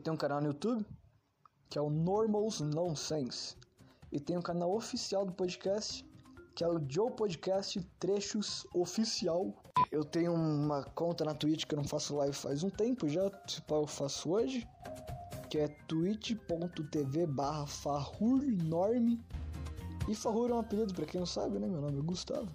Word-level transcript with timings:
tenho 0.00 0.14
um 0.14 0.18
canal 0.18 0.40
no 0.40 0.48
YouTube, 0.48 0.84
que 1.68 1.78
é 1.78 1.80
o 1.80 1.90
Normals 1.90 2.60
Nonsense. 2.60 3.56
E 4.10 4.18
tenho 4.18 4.40
um 4.40 4.42
canal 4.42 4.74
oficial 4.74 5.24
do 5.24 5.32
podcast, 5.32 6.04
que 6.56 6.64
é 6.64 6.68
o 6.68 6.80
Joe 6.88 7.12
Podcast 7.12 7.80
Trechos 7.98 8.66
Oficial. 8.74 9.54
Eu 9.92 10.04
tenho 10.04 10.34
uma 10.34 10.82
conta 10.82 11.24
na 11.24 11.34
Twitch 11.34 11.64
que 11.64 11.74
eu 11.74 11.78
não 11.78 11.86
faço 11.86 12.16
live 12.16 12.34
faz 12.34 12.64
um 12.64 12.70
tempo 12.70 13.08
já, 13.08 13.30
se 13.46 13.62
eu 13.68 13.86
faço 13.86 14.30
hoje, 14.30 14.66
que 15.48 15.58
é 15.58 15.68
twitch.tv 15.86 17.26
barra 17.26 17.66
farrurnorme. 17.66 19.22
E 20.08 20.14
Farrur 20.14 20.50
é 20.50 20.54
um 20.54 20.58
apelido, 20.58 20.94
pra 20.94 21.04
quem 21.06 21.20
não 21.20 21.26
sabe, 21.26 21.58
né? 21.58 21.68
Meu 21.68 21.80
nome 21.80 21.98
é 21.98 22.02
Gustavo. 22.02 22.48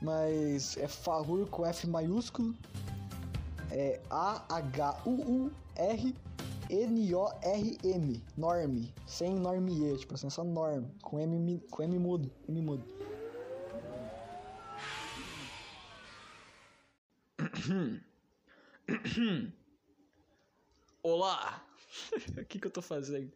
Mas 0.00 0.76
é 0.76 0.86
Farrur 0.88 1.46
com 1.48 1.66
F 1.66 1.86
maiúsculo. 1.86 2.54
É 3.70 4.00
A-H-U-U-R 4.08 5.54
N-O-R-M, 6.74 8.20
Norme, 8.36 8.92
sem 9.06 9.36
Norme, 9.36 9.96
tipo 9.96 10.14
assim, 10.14 10.28
só 10.28 10.42
Norm, 10.42 10.86
com 11.00 11.20
M, 11.20 11.60
com 11.70 11.84
M 11.84 11.96
mudo, 12.00 12.28
M 12.48 12.60
mudo. 12.60 12.84
Olá! 21.00 21.64
o 22.36 22.44
que, 22.44 22.58
que 22.58 22.66
eu 22.66 22.72
tô 22.72 22.82
fazendo? 22.82 23.32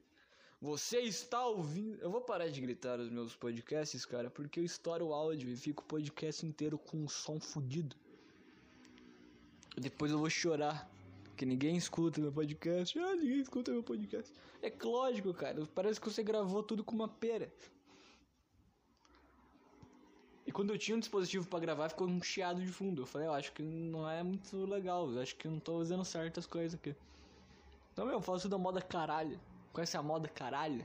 Você 0.60 0.98
está 1.02 1.46
ouvindo. 1.46 1.96
Eu 2.00 2.10
vou 2.10 2.20
parar 2.20 2.48
de 2.48 2.60
gritar 2.60 2.98
os 2.98 3.08
meus 3.08 3.36
podcasts, 3.36 4.04
cara, 4.04 4.28
porque 4.28 4.58
eu 4.58 4.64
estouro 4.64 5.06
o 5.06 5.14
áudio 5.14 5.48
e 5.48 5.56
fico 5.56 5.84
o 5.84 5.86
podcast 5.86 6.44
inteiro 6.44 6.76
com 6.76 6.96
um 6.96 7.08
som 7.08 7.38
fudido. 7.38 7.94
Depois 9.76 10.10
eu 10.10 10.18
vou 10.18 10.28
chorar. 10.28 10.90
Que 11.38 11.46
ninguém 11.46 11.76
escuta 11.76 12.20
meu 12.20 12.32
podcast. 12.32 12.98
Ah, 12.98 13.14
ninguém 13.14 13.38
escuta 13.38 13.70
meu 13.70 13.80
podcast. 13.80 14.34
É 14.60 14.72
lógico, 14.82 15.32
cara. 15.32 15.64
Parece 15.72 16.00
que 16.00 16.10
você 16.10 16.20
gravou 16.20 16.64
tudo 16.64 16.82
com 16.82 16.96
uma 16.96 17.06
pera. 17.06 17.48
E 20.44 20.50
quando 20.50 20.70
eu 20.70 20.78
tinha 20.78 20.96
um 20.96 20.98
dispositivo 20.98 21.46
para 21.46 21.60
gravar, 21.60 21.90
ficou 21.90 22.08
um 22.08 22.20
chiado 22.20 22.60
de 22.60 22.66
fundo. 22.66 23.02
Eu 23.02 23.06
falei, 23.06 23.28
eu 23.28 23.32
acho 23.32 23.52
que 23.52 23.62
não 23.62 24.10
é 24.10 24.20
muito 24.20 24.66
legal. 24.66 25.08
Eu 25.12 25.20
acho 25.20 25.36
que 25.36 25.46
eu 25.46 25.52
não 25.52 25.60
tô 25.60 25.78
fazendo 25.78 26.04
certas 26.04 26.44
coisas 26.44 26.74
aqui. 26.74 26.92
Então, 27.92 28.04
meu, 28.04 28.14
eu 28.14 28.20
faço 28.20 28.48
da 28.48 28.58
moda 28.58 28.82
caralho. 28.82 29.38
Conhece 29.72 29.96
a 29.96 30.02
moda 30.02 30.26
caralho? 30.28 30.84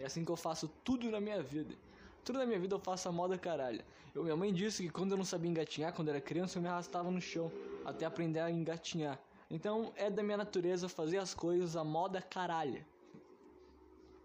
É 0.00 0.06
assim 0.06 0.24
que 0.24 0.32
eu 0.32 0.36
faço 0.36 0.66
tudo 0.82 1.08
na 1.12 1.20
minha 1.20 1.40
vida. 1.40 1.76
Tudo 2.24 2.40
na 2.40 2.44
minha 2.44 2.58
vida 2.58 2.74
eu 2.74 2.80
faço 2.80 3.08
a 3.08 3.12
moda 3.12 3.38
caralho. 3.38 3.84
Eu, 4.12 4.24
minha 4.24 4.36
mãe 4.36 4.52
disse 4.52 4.82
que 4.82 4.90
quando 4.90 5.12
eu 5.12 5.16
não 5.16 5.24
sabia 5.24 5.48
engatinhar, 5.48 5.92
quando 5.92 6.08
eu 6.08 6.14
era 6.14 6.20
criança, 6.20 6.58
eu 6.58 6.62
me 6.62 6.66
arrastava 6.66 7.08
no 7.08 7.20
chão 7.20 7.52
até 7.84 8.04
aprender 8.04 8.40
a 8.40 8.50
engatinhar. 8.50 9.20
Então 9.50 9.92
é 9.96 10.10
da 10.10 10.22
minha 10.22 10.36
natureza 10.36 10.88
fazer 10.88 11.18
as 11.18 11.32
coisas 11.34 11.76
a 11.76 11.84
moda 11.84 12.20
caralho. 12.20 12.84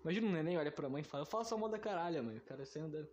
Imagina 0.04 0.28
um 0.28 0.32
neném 0.32 0.58
olha 0.58 0.72
pra 0.72 0.90
mãe 0.90 1.02
e 1.02 1.06
fala, 1.06 1.24
eu 1.24 1.28
faço 1.28 1.54
a 1.54 1.58
moda 1.58 1.78
caralho, 1.78 2.24
mãe. 2.24 2.38
O 2.38 2.42
cara 2.42 2.64
andando. 2.78 3.08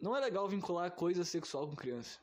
Não 0.00 0.16
é 0.16 0.20
legal 0.20 0.48
vincular 0.48 0.90
coisa 0.90 1.24
sexual 1.24 1.66
com 1.66 1.76
criança. 1.76 2.18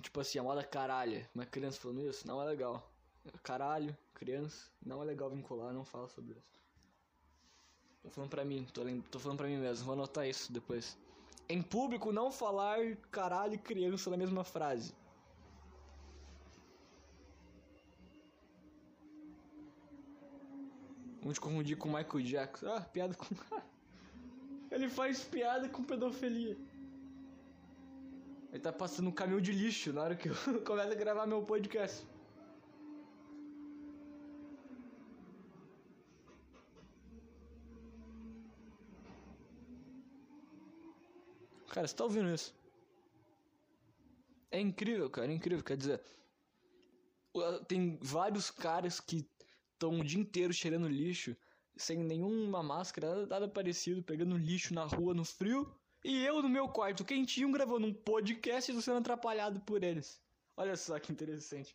Tipo 0.00 0.20
assim, 0.20 0.38
a 0.38 0.42
moda 0.42 0.62
caralho. 0.62 1.26
Uma 1.34 1.46
criança 1.46 1.80
falando 1.80 2.02
isso, 2.02 2.26
não 2.26 2.40
é 2.42 2.44
legal. 2.44 2.90
Caralho, 3.42 3.96
criança, 4.14 4.66
não 4.84 5.02
é 5.02 5.04
legal 5.04 5.30
vincular, 5.30 5.72
não 5.72 5.84
fala 5.84 6.08
sobre 6.08 6.32
isso. 6.32 6.50
Tô 8.02 8.10
falando 8.10 8.30
pra 8.30 8.44
mim, 8.44 8.66
tô, 8.72 8.82
tô 9.10 9.18
falando 9.18 9.38
pra 9.38 9.46
mim 9.46 9.58
mesmo, 9.58 9.84
vou 9.84 9.94
anotar 9.94 10.26
isso 10.26 10.52
depois. 10.52 10.96
Em 11.48 11.62
público, 11.62 12.12
não 12.12 12.30
falar 12.30 12.78
caralho 13.10 13.54
e 13.54 13.58
criança 13.58 14.08
na 14.10 14.16
mesma 14.16 14.44
frase. 14.44 14.94
Vamos 21.20 21.38
confundir 21.38 21.76
com 21.76 21.88
Michael 21.88 22.24
Jackson. 22.24 22.66
Ah, 22.68 22.80
piada 22.80 23.14
com. 23.14 23.26
Ele 24.70 24.88
faz 24.88 25.22
piada 25.24 25.68
com 25.68 25.84
pedofilia. 25.84 26.56
Ele 28.52 28.60
tá 28.60 28.72
passando 28.72 29.08
um 29.08 29.12
caminhão 29.12 29.40
de 29.40 29.52
lixo 29.52 29.92
na 29.92 30.02
hora 30.02 30.16
que 30.16 30.28
eu 30.28 30.34
começo 30.64 30.92
a 30.92 30.94
gravar 30.94 31.26
meu 31.26 31.42
podcast. 31.42 32.06
Cara, 41.68 41.86
você 41.86 41.94
tá 41.94 42.04
ouvindo 42.04 42.34
isso? 42.34 42.52
É 44.50 44.58
incrível, 44.58 45.08
cara, 45.08 45.30
é 45.30 45.34
incrível. 45.34 45.62
Quer 45.62 45.76
dizer, 45.76 46.02
tem 47.68 47.96
vários 48.02 48.50
caras 48.50 48.98
que 48.98 49.24
estão 49.80 49.98
o 49.98 50.04
dia 50.04 50.20
inteiro 50.20 50.52
cheirando 50.52 50.86
lixo, 50.86 51.34
sem 51.74 51.98
nenhuma 51.98 52.62
máscara, 52.62 53.26
nada 53.26 53.48
parecido, 53.48 54.02
pegando 54.02 54.36
lixo 54.36 54.74
na 54.74 54.84
rua 54.84 55.14
no 55.14 55.24
frio. 55.24 55.74
E 56.04 56.22
eu 56.24 56.42
no 56.42 56.48
meu 56.48 56.68
quarto 56.68 57.04
quentinho 57.04 57.50
gravando 57.50 57.86
um 57.86 57.94
podcast 57.94 58.70
e 58.70 58.82
sendo 58.82 58.98
atrapalhado 58.98 59.60
por 59.60 59.82
eles. 59.82 60.20
Olha 60.56 60.76
só 60.76 60.98
que 60.98 61.10
interessante. 61.10 61.74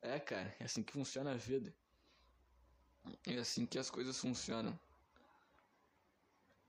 É, 0.00 0.18
cara, 0.18 0.54
é 0.58 0.64
assim 0.64 0.82
que 0.82 0.92
funciona 0.92 1.32
a 1.32 1.36
vida. 1.36 1.74
É 3.26 3.36
assim 3.36 3.66
que 3.66 3.78
as 3.78 3.90
coisas 3.90 4.18
funcionam. 4.18 4.78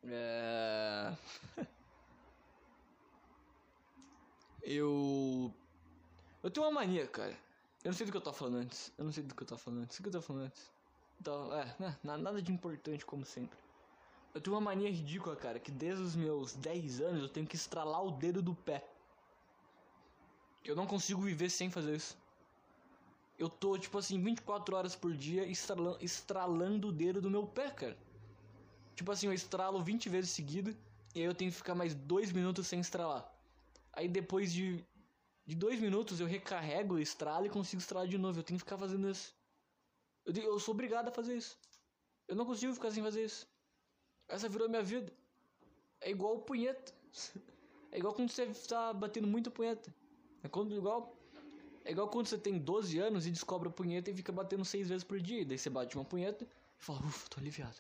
É. 0.04 1.16
eu. 4.62 5.54
Eu 6.44 6.52
tenho 6.52 6.66
uma 6.66 6.72
mania, 6.72 7.08
cara. 7.08 7.47
Eu 7.84 7.92
não 7.92 7.94
sei 7.94 8.06
do 8.06 8.12
que 8.12 8.18
eu 8.18 8.22
tô 8.22 8.34
falando 8.34 8.56
antes. 8.56 8.92
Eu 8.98 9.06
não 9.06 9.12
sei 9.12 9.24
do 9.24 9.34
que 9.36 9.44
eu 9.44 9.48
tô 9.48 9.58
falando 9.58 9.84
antes. 9.84 9.98
O 9.98 10.02
que 10.02 10.10
eu 10.10 10.14
tô 10.14 10.22
falando 10.22 10.46
antes? 10.46 10.72
Então, 11.20 11.54
é, 11.54 11.76
né, 11.80 11.98
nada 12.04 12.42
de 12.42 12.52
importante 12.52 13.06
como 13.06 13.26
sempre. 13.26 13.58
Eu 14.34 14.42
tenho 14.42 14.56
uma 14.56 14.62
mania 14.62 14.92
ridícula, 14.92 15.36
cara, 15.36 15.60
que 15.60 15.72
desde 15.72 16.04
os 16.04 16.16
meus 16.16 16.54
10 16.54 17.02
anos 17.02 17.24
eu 17.24 17.30
tenho 17.30 17.48
que 17.48 17.56
estralar 17.56 18.04
o 18.04 18.12
dedo 18.12 18.42
do 18.42 18.54
pé. 18.54 18.88
Eu 20.64 20.76
não 20.76 20.86
consigo 20.86 21.22
viver 21.22 21.50
sem 21.50 21.72
fazer 21.72 21.96
isso. 21.96 22.18
Eu 23.40 23.50
tô, 23.50 23.78
tipo 23.78 23.98
assim, 23.98 24.22
24 24.22 24.76
horas 24.76 24.96
por 24.96 25.16
dia 25.16 25.46
estralando, 25.46 25.98
estralando 26.02 26.88
o 26.90 26.92
dedo 26.92 27.22
do 27.22 27.30
meu 27.30 27.48
pé, 27.48 27.70
cara. 27.72 27.98
Tipo 28.96 29.12
assim, 29.12 29.28
eu 29.28 29.34
estralo 29.34 29.82
20 29.82 30.10
vezes 30.10 30.32
seguido 30.32 30.76
e 31.16 31.20
aí 31.20 31.26
eu 31.26 31.34
tenho 31.34 31.52
que 31.52 31.58
ficar 31.58 31.76
mais 31.76 31.94
2 31.94 32.32
minutos 32.32 32.68
sem 32.68 32.80
estralar. 32.80 33.32
Aí 33.94 34.08
depois 34.08 34.52
de 34.52 34.84
de 35.47 35.56
dois 35.56 35.80
minutos 35.80 36.19
eu 36.19 36.28
recarrego, 36.28 37.00
estralo 37.00 37.46
e 37.46 37.50
consigo 37.50 37.81
estralar 37.81 38.08
de 38.08 38.18
novo. 38.18 38.40
Eu 38.40 38.44
tenho 38.44 38.59
que 38.59 38.66
ficar 38.66 38.78
fazendo 38.78 39.09
isso. 39.09 39.34
Eu, 40.25 40.34
eu 40.35 40.59
sou 40.59 40.74
obrigado 40.74 41.08
a 41.08 41.12
fazer 41.12 41.38
isso. 41.38 41.58
Eu 42.28 42.35
não 42.35 42.46
consigo 42.46 42.74
ficar 42.74 42.91
sem 42.91 43.02
fazer 43.02 43.24
isso. 43.24 43.47
Essa 44.28 44.50
virou 44.50 44.68
minha 44.68 44.84
vida. 44.84 45.12
É 46.02 46.12
igual 46.12 46.40
punheta. 46.40 46.94
É 47.90 48.00
igual 48.00 48.13
quando 48.13 48.30
você 48.30 48.44
está 48.44 48.91
batendo 48.91 49.25
muito 49.25 49.50
punheta. 49.50 49.96
É 50.44 50.50
quando 50.50 50.75
igual 50.75 51.18
é 51.86 51.91
igual 51.91 52.09
quando 52.09 52.28
você 52.28 52.38
tem 52.38 52.59
12 52.59 53.00
anos 53.00 53.25
e 53.25 53.31
descobre 53.31 53.69
a 53.69 53.72
punheta 53.72 54.12
e 54.12 54.13
fica 54.13 54.30
batendo 54.30 54.66
6 54.66 54.90
vezes 54.90 55.03
por 55.06 55.22
dia. 55.22 55.46
Daí 55.46 55.57
você 55.57 55.69
bate 55.69 55.96
uma 55.96 56.03
punheta 56.03 56.44
e 56.44 56.84
fala, 56.84 57.00
ufa, 57.00 57.30
tô 57.30 57.40
aliviado. 57.40 57.78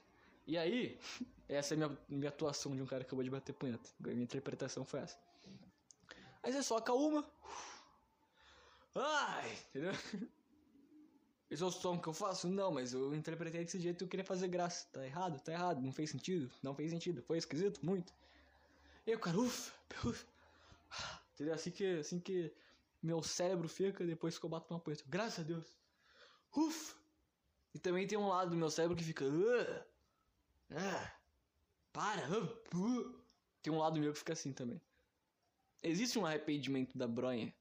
E 0.47 0.57
aí, 0.57 0.97
essa 1.49 1.73
é 1.73 1.75
a 1.75 1.77
minha, 1.77 1.99
minha 2.07 2.29
atuação 2.29 2.73
de 2.73 2.81
um 2.81 2.85
cara 2.85 3.03
que 3.03 3.09
acabou 3.09 3.21
de 3.21 3.29
bater 3.29 3.51
punheta. 3.51 3.89
Minha 3.99 4.23
interpretação 4.23 4.85
foi 4.85 5.01
essa. 5.01 5.17
Aí 6.47 6.53
você 6.53 6.63
soca 6.63 6.93
uma. 6.93 7.29
Ai, 8.95 9.51
entendeu? 9.67 9.91
Esse 11.51 11.61
é 11.61 11.65
o 11.65 11.69
som 11.69 11.99
que 11.99 12.07
eu 12.07 12.13
faço? 12.13 12.47
Não, 12.47 12.71
mas 12.71 12.93
eu 12.93 13.13
interpretei 13.13 13.65
desse 13.65 13.77
jeito 13.81 14.01
e 14.01 14.05
eu 14.05 14.07
queria 14.07 14.23
fazer 14.23 14.47
graça. 14.47 14.87
Tá 14.93 15.05
errado? 15.05 15.41
Tá 15.41 15.51
errado. 15.51 15.81
Não 15.81 15.91
fez 15.91 16.09
sentido? 16.09 16.49
Não 16.63 16.73
fez 16.73 16.91
sentido. 16.91 17.21
Foi 17.21 17.37
esquisito? 17.37 17.85
Muito. 17.85 18.13
E 19.05 19.11
eu, 19.11 19.19
cara, 19.19 19.37
ufa, 19.37 19.73
ufa. 20.05 20.25
Entendeu? 21.33 21.53
Assim 21.53 21.69
que, 21.69 21.99
assim 21.99 22.17
que 22.17 22.49
meu 23.03 23.21
cérebro 23.21 23.67
fica 23.67 24.05
depois 24.05 24.39
que 24.39 24.45
eu 24.45 24.49
bato 24.49 24.73
uma 24.73 24.79
punheta. 24.79 25.03
Graças 25.05 25.39
a 25.39 25.43
Deus. 25.43 25.67
Ufa. 26.55 26.95
E 27.73 27.79
também 27.79 28.07
tem 28.07 28.17
um 28.17 28.29
lado 28.29 28.51
do 28.51 28.55
meu 28.55 28.69
cérebro 28.69 28.95
que 28.95 29.03
fica. 29.03 29.25
Uh, 29.25 29.81
uh, 30.71 31.11
para. 31.91 32.25
Uh, 32.73 33.21
tem 33.61 33.73
um 33.73 33.79
lado 33.79 33.99
meu 33.99 34.13
que 34.13 34.19
fica 34.19 34.31
assim 34.31 34.53
também. 34.53 34.81
Existe 35.83 36.17
um 36.17 36.25
arrependimento 36.25 36.97
da 36.97 37.07
bronha. 37.07 37.53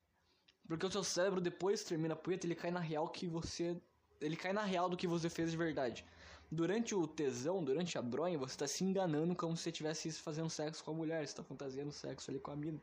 Porque 0.66 0.86
o 0.86 0.90
seu 0.90 1.04
cérebro 1.04 1.40
depois 1.40 1.84
termina 1.84 2.14
a 2.14 2.16
punheta, 2.16 2.46
ele 2.46 2.54
cai 2.54 2.70
na 2.70 2.80
real 2.80 3.08
que 3.08 3.26
você. 3.26 3.76
Ele 4.20 4.36
cai 4.36 4.52
na 4.52 4.64
real 4.64 4.88
do 4.88 4.96
que 4.96 5.06
você 5.06 5.28
fez 5.28 5.50
de 5.50 5.56
verdade. 5.56 6.04
Durante 6.50 6.94
o 6.94 7.06
tesão, 7.06 7.62
durante 7.62 7.98
a 7.98 8.02
bronha, 8.02 8.38
você 8.38 8.56
tá 8.56 8.66
se 8.66 8.82
enganando 8.84 9.34
como 9.34 9.56
se 9.56 9.64
você 9.64 9.70
estivesse 9.70 10.12
fazendo 10.12 10.48
sexo 10.48 10.82
com 10.82 10.92
a 10.92 10.94
mulher, 10.94 11.26
você 11.26 11.34
tá 11.34 11.42
fantasiando 11.42 11.92
sexo 11.92 12.30
ali 12.30 12.40
com 12.40 12.50
a 12.50 12.56
mina. 12.56 12.80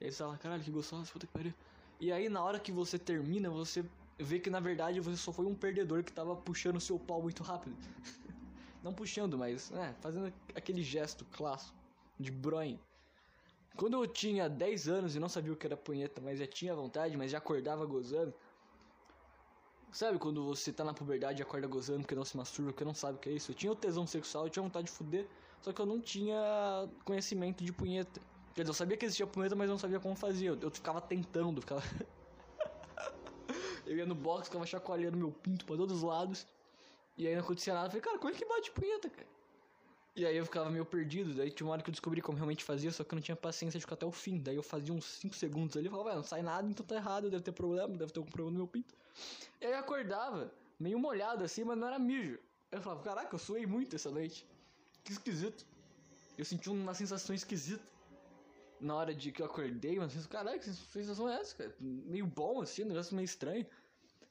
E 0.00 0.04
aí 0.06 0.12
você 0.12 0.18
fala, 0.18 0.38
caralho, 0.38 0.62
que 0.62 0.70
gostoso, 0.70 1.12
puta 1.12 1.26
que 1.26 1.32
pariu. 1.32 1.52
E 2.00 2.10
aí 2.10 2.28
na 2.28 2.42
hora 2.42 2.58
que 2.58 2.72
você 2.72 2.98
termina, 2.98 3.50
você 3.50 3.84
vê 4.18 4.38
que 4.38 4.48
na 4.48 4.60
verdade 4.60 5.00
você 5.00 5.16
só 5.16 5.32
foi 5.32 5.44
um 5.44 5.54
perdedor 5.54 6.02
que 6.02 6.12
tava 6.12 6.34
puxando 6.36 6.80
seu 6.80 6.98
pau 6.98 7.20
muito 7.20 7.42
rápido. 7.42 7.76
Não 8.82 8.94
puxando, 8.94 9.36
mas, 9.36 9.70
né, 9.70 9.94
fazendo 10.00 10.32
aquele 10.54 10.82
gesto 10.82 11.24
clássico 11.26 11.76
de 12.18 12.30
bronha. 12.30 12.80
Quando 13.80 13.94
eu 13.94 14.06
tinha 14.06 14.46
10 14.46 14.88
anos 14.88 15.16
e 15.16 15.18
não 15.18 15.26
sabia 15.26 15.54
o 15.54 15.56
que 15.56 15.66
era 15.66 15.74
punheta, 15.74 16.20
mas 16.20 16.38
já 16.38 16.46
tinha 16.46 16.74
vontade, 16.74 17.16
mas 17.16 17.30
já 17.30 17.38
acordava 17.38 17.86
gozando. 17.86 18.34
Sabe 19.90 20.18
quando 20.18 20.44
você 20.44 20.70
tá 20.70 20.84
na 20.84 20.92
puberdade 20.92 21.40
e 21.40 21.42
acorda 21.42 21.66
gozando 21.66 22.00
porque 22.00 22.14
não 22.14 22.26
se 22.26 22.36
masturba, 22.36 22.72
porque 22.72 22.84
não 22.84 22.92
sabe 22.92 23.16
o 23.16 23.18
que 23.18 23.30
é 23.30 23.32
isso? 23.32 23.52
Eu 23.52 23.54
tinha 23.54 23.72
o 23.72 23.74
tesão 23.74 24.06
sexual, 24.06 24.44
eu 24.44 24.50
tinha 24.50 24.62
vontade 24.62 24.88
de 24.88 24.92
fuder, 24.92 25.26
só 25.62 25.72
que 25.72 25.80
eu 25.80 25.86
não 25.86 25.98
tinha 25.98 26.36
conhecimento 27.06 27.64
de 27.64 27.72
punheta. 27.72 28.20
Quer 28.54 28.64
dizer, 28.64 28.70
eu 28.70 28.74
sabia 28.74 28.98
que 28.98 29.06
existia 29.06 29.26
punheta, 29.26 29.56
mas 29.56 29.70
não 29.70 29.78
sabia 29.78 29.98
como 29.98 30.14
fazia. 30.14 30.50
Eu, 30.50 30.58
eu 30.60 30.70
ficava 30.70 31.00
tentando, 31.00 31.62
ficava. 31.62 31.80
eu 33.86 33.96
ia 33.96 34.04
no 34.04 34.14
box, 34.14 34.48
ficava 34.48 34.66
chacoalhando 34.66 35.16
meu 35.16 35.32
pinto 35.32 35.64
pra 35.64 35.74
todos 35.74 35.96
os 35.96 36.02
lados. 36.02 36.46
E 37.16 37.26
aí 37.26 37.34
não 37.34 37.42
acontecia 37.42 37.72
nada. 37.72 37.86
Eu 37.86 37.90
falei, 37.92 38.02
cara, 38.02 38.18
como 38.18 38.30
é 38.30 38.36
que 38.36 38.44
bate 38.44 38.70
punheta, 38.72 39.08
cara? 39.08 39.39
E 40.16 40.26
aí 40.26 40.36
eu 40.36 40.44
ficava 40.44 40.68
meio 40.70 40.84
perdido. 40.84 41.34
Daí 41.34 41.50
tinha 41.50 41.66
uma 41.66 41.72
hora 41.72 41.82
que 41.82 41.88
eu 41.88 41.92
descobri 41.92 42.20
como 42.20 42.36
realmente 42.36 42.64
fazia, 42.64 42.90
só 42.90 43.04
que 43.04 43.14
eu 43.14 43.16
não 43.16 43.22
tinha 43.22 43.36
paciência 43.36 43.78
de 43.78 43.84
ficar 43.84 43.94
até 43.94 44.06
o 44.06 44.12
fim. 44.12 44.38
Daí 44.38 44.56
eu 44.56 44.62
fazia 44.62 44.92
uns 44.92 45.04
5 45.04 45.34
segundos 45.34 45.76
ali 45.76 45.86
e 45.86 45.90
falava, 45.90 46.14
não 46.14 46.22
sai 46.22 46.42
nada, 46.42 46.68
então 46.68 46.84
tá 46.84 46.96
errado, 46.96 47.30
deve 47.30 47.42
ter 47.42 47.52
problema, 47.52 47.96
deve 47.96 48.12
ter 48.12 48.18
algum 48.18 48.30
problema 48.30 48.52
no 48.52 48.58
meu 48.58 48.66
pinto. 48.66 48.94
E 49.60 49.66
aí 49.66 49.72
eu 49.72 49.78
acordava, 49.78 50.52
meio 50.78 50.98
molhado 50.98 51.44
assim, 51.44 51.64
mas 51.64 51.78
não 51.78 51.86
era 51.86 51.98
mijo. 51.98 52.38
Eu 52.70 52.80
falava, 52.80 53.02
caraca, 53.02 53.34
eu 53.34 53.38
suei 53.38 53.66
muito 53.66 53.96
essa 53.96 54.10
noite. 54.10 54.46
Que 55.04 55.12
esquisito. 55.12 55.66
Eu 56.36 56.44
senti 56.44 56.68
uma 56.70 56.94
sensação 56.94 57.34
esquisita. 57.34 57.82
Na 58.80 58.94
hora 58.94 59.14
de 59.14 59.30
que 59.30 59.42
eu 59.42 59.46
acordei, 59.46 59.98
mas 59.98 60.16
eu 60.16 60.22
caraca, 60.28 60.58
que 60.58 60.70
sensação 60.70 61.28
é 61.28 61.38
essa, 61.38 61.54
cara? 61.54 61.74
Meio 61.78 62.26
bom, 62.26 62.62
assim, 62.62 62.82
um 62.82 62.86
negócio 62.86 63.14
meio 63.14 63.26
estranho. 63.26 63.66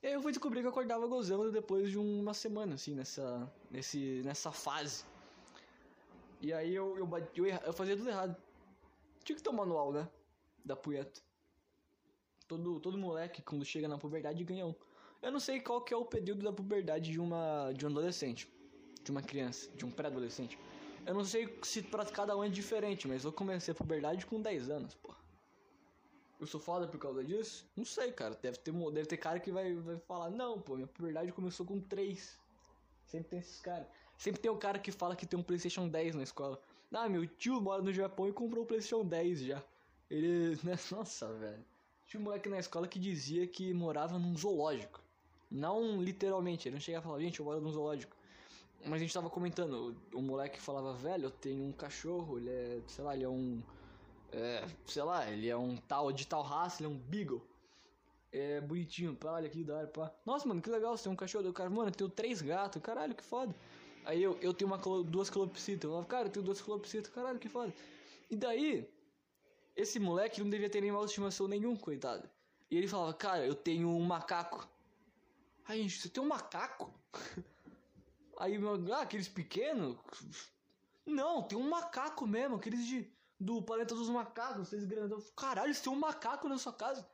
E 0.01 0.07
aí 0.07 0.13
eu 0.13 0.21
fui 0.21 0.31
descobrir 0.31 0.61
que 0.61 0.65
eu 0.65 0.71
acordava 0.71 1.05
gozando 1.05 1.51
depois 1.51 1.91
de 1.91 1.99
uma 1.99 2.33
semana, 2.33 2.73
assim, 2.73 2.95
nessa, 2.95 3.51
nesse, 3.69 4.23
nessa 4.25 4.51
fase. 4.51 5.03
E 6.41 6.53
aí 6.53 6.73
eu, 6.73 6.97
eu, 6.97 7.09
eu, 7.35 7.45
eu 7.45 7.73
fazia 7.73 7.97
tudo 7.97 8.09
errado. 8.09 8.35
Tinha 9.23 9.35
que 9.35 9.43
ter 9.43 9.49
um 9.49 9.53
manual, 9.53 9.91
né? 9.91 10.07
Da 10.63 10.75
punheta. 10.75 11.21
Todo, 12.47 12.79
todo 12.79 12.97
moleque, 12.97 13.41
quando 13.41 13.63
chega 13.65 13.87
na 13.87 13.97
puberdade, 13.97 14.43
ganha 14.43 14.65
um. 14.65 14.73
Eu 15.21 15.31
não 15.31 15.39
sei 15.39 15.59
qual 15.59 15.81
que 15.81 15.93
é 15.93 15.97
o 15.97 16.05
período 16.05 16.43
da 16.43 16.51
puberdade 16.51 17.11
de 17.11 17.19
uma 17.19 17.71
de 17.73 17.85
um 17.85 17.89
adolescente, 17.89 18.51
de 19.03 19.11
uma 19.11 19.21
criança, 19.21 19.69
de 19.75 19.85
um 19.85 19.91
pré-adolescente. 19.91 20.57
Eu 21.05 21.13
não 21.13 21.25
sei 21.25 21.59
se 21.63 21.81
pra 21.81 22.05
cada 22.05 22.35
um 22.37 22.43
é 22.43 22.49
diferente, 22.49 23.07
mas 23.07 23.23
eu 23.23 23.33
comecei 23.33 23.73
a 23.73 23.75
puberdade 23.75 24.25
com 24.25 24.41
10 24.41 24.69
anos, 24.69 24.95
pô. 24.95 25.13
Eu 26.39 26.47
sou 26.47 26.59
foda 26.59 26.87
por 26.87 26.97
causa 26.97 27.21
disso? 27.23 27.69
Não 27.75 27.83
sei, 27.83 28.13
cara. 28.13 28.33
Deve 28.41 28.57
ter, 28.59 28.71
deve 28.71 29.05
ter 29.07 29.17
cara 29.17 29.39
que 29.39 29.51
vai, 29.51 29.73
vai 29.75 29.97
falar, 29.99 30.29
não, 30.29 30.59
pô, 30.61 30.75
minha 30.75 30.87
puberdade 30.87 31.33
começou 31.33 31.65
com 31.65 31.81
3. 31.81 32.39
Sempre 33.05 33.29
tem 33.29 33.39
esses 33.39 33.59
caras. 33.59 33.87
Sempre 34.19 34.41
tem 34.41 34.51
o 34.51 34.57
cara 34.57 34.77
que 34.77 34.91
fala 34.91 35.15
que 35.15 35.25
tem 35.25 35.39
um 35.39 35.43
PlayStation 35.43 35.87
10 35.87 36.15
na 36.15 36.23
escola. 36.23 36.61
Ah, 36.91 37.07
meu 37.07 37.25
tio 37.25 37.61
mora 37.61 37.81
no 37.81 37.93
Japão 37.93 38.27
e 38.27 38.33
comprou 38.33 38.65
o 38.65 38.67
PlayStation 38.67 39.05
10 39.05 39.39
já. 39.39 39.63
Ele. 40.09 40.59
Né? 40.61 40.77
Nossa, 40.91 41.31
velho. 41.35 41.65
Tinha 42.05 42.19
um 42.19 42.25
moleque 42.25 42.49
na 42.49 42.59
escola 42.59 42.85
que 42.85 42.99
dizia 42.99 43.47
que 43.47 43.73
morava 43.73 44.19
num 44.19 44.35
zoológico. 44.35 44.99
Não 45.49 46.01
literalmente, 46.01 46.67
ele 46.67 46.75
não 46.75 46.81
chegava 46.81 47.05
a 47.05 47.09
falar, 47.11 47.21
gente, 47.21 47.39
eu 47.39 47.45
moro 47.45 47.61
num 47.61 47.71
zoológico. 47.71 48.13
Mas 48.83 48.95
a 48.95 48.97
gente 48.97 49.13
tava 49.13 49.29
comentando, 49.29 49.95
o, 50.13 50.17
o 50.17 50.21
moleque 50.21 50.59
falava, 50.59 50.93
velho, 50.93 51.25
eu 51.25 51.31
tenho 51.31 51.63
um 51.63 51.71
cachorro, 51.71 52.39
ele 52.39 52.49
é, 52.49 52.81
sei 52.87 53.03
lá, 53.05 53.15
ele 53.15 53.23
é 53.23 53.29
um. 53.29 53.63
É, 54.33 54.67
sei 54.85 55.03
lá, 55.03 55.31
ele 55.31 55.47
é 55.47 55.55
um 55.55 55.77
tal 55.77 56.11
de 56.11 56.27
tal 56.27 56.41
raça, 56.41 56.83
ele 56.83 56.91
é 56.91 56.95
um 56.95 56.97
beagle. 56.97 57.41
É 58.33 58.59
bonitinho, 58.59 59.15
pá, 59.15 59.31
olha 59.31 59.47
aqui 59.47 59.63
da 59.63 59.77
hora, 59.77 59.87
pá. 59.87 60.11
Nossa, 60.25 60.45
mano, 60.45 60.61
que 60.61 60.69
legal, 60.69 60.97
você 60.97 61.05
tem 61.05 61.13
um 61.13 61.15
cachorro. 61.15 61.45
do 61.45 61.53
cara, 61.53 61.69
mano, 61.69 61.87
eu 61.87 61.93
tenho 61.93 62.09
três 62.09 62.41
gatos, 62.41 62.81
caralho, 62.81 63.15
que 63.15 63.23
foda. 63.23 63.55
Aí 64.09 64.23
eu, 64.23 64.35
eu 64.41 64.55
tenho 64.55 64.71
uma, 64.71 64.79
duas 65.03 65.29
calopsitas. 65.29 65.89
Eu 65.89 66.03
cara, 66.03 66.25
eu 66.25 66.31
tenho 66.31 66.43
duas 66.43 66.59
calopsitas, 66.59 67.13
caralho, 67.13 67.37
que 67.37 67.47
foda. 67.47 67.71
E 68.27 68.35
daí, 68.35 68.91
esse 69.75 69.99
moleque 69.99 70.41
não 70.41 70.49
devia 70.49 70.67
ter 70.67 70.81
mal 70.91 71.05
estimação 71.05 71.47
nenhum, 71.47 71.75
coitado. 71.75 72.27
E 72.71 72.75
ele 72.77 72.87
falava, 72.87 73.13
cara, 73.13 73.45
eu 73.45 73.53
tenho 73.53 73.87
um 73.87 74.01
macaco. 74.01 74.67
Aí, 75.63 75.83
gente, 75.83 75.99
você 75.99 76.09
tem 76.09 76.23
um 76.23 76.27
macaco? 76.27 76.91
Aí, 78.39 78.59
ah, 78.91 79.01
aqueles 79.01 79.27
pequenos? 79.27 79.95
Não, 81.05 81.43
tem 81.43 81.57
um 81.57 81.69
macaco 81.69 82.25
mesmo, 82.25 82.55
aqueles 82.55 82.87
de, 82.87 83.07
do 83.39 83.61
planeta 83.61 83.93
dos 83.93 84.09
macacos, 84.09 84.69
vocês 84.69 84.85
grandes. 84.85 85.31
Caralho, 85.37 85.71
você 85.71 85.83
tem 85.83 85.93
um 85.93 85.99
macaco 85.99 86.49
na 86.49 86.57
sua 86.57 86.73
casa? 86.73 87.07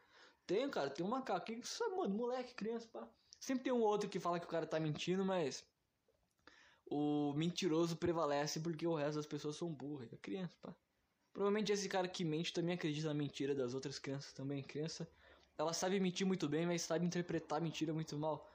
Tenho, 0.47 0.69
cara, 0.69 0.89
tem 0.89 1.05
um 1.05 1.09
macaco. 1.09 1.51
Isso, 1.51 1.83
mano, 1.97 2.15
moleque, 2.15 2.53
criança, 2.53 2.87
pá. 2.87 3.05
Sempre 3.37 3.65
tem 3.65 3.73
um 3.73 3.81
outro 3.81 4.07
que 4.09 4.17
fala 4.17 4.39
que 4.39 4.45
o 4.45 4.49
cara 4.49 4.65
tá 4.65 4.79
mentindo, 4.79 5.25
mas 5.25 5.65
o 6.85 7.33
mentiroso 7.33 7.95
prevalece 7.95 8.59
porque 8.59 8.85
o 8.85 8.95
resto 8.95 9.15
das 9.15 9.25
pessoas 9.25 9.55
são 9.55 9.71
burras. 9.73 10.11
É 10.13 10.17
criança, 10.17 10.55
pá. 10.61 10.75
Provavelmente 11.33 11.71
esse 11.71 11.89
cara 11.89 12.07
que 12.07 12.23
mente 12.23 12.53
também 12.53 12.75
acredita 12.75 13.09
na 13.09 13.13
mentira 13.13 13.53
das 13.53 13.73
outras 13.73 13.99
crianças 13.99 14.31
também. 14.31 14.63
Criança, 14.63 15.07
ela 15.57 15.73
sabe 15.73 15.99
mentir 15.99 16.25
muito 16.25 16.47
bem, 16.47 16.65
mas 16.65 16.81
sabe 16.83 17.05
interpretar 17.05 17.59
mentira 17.61 17.93
muito 17.93 18.17
mal. 18.17 18.49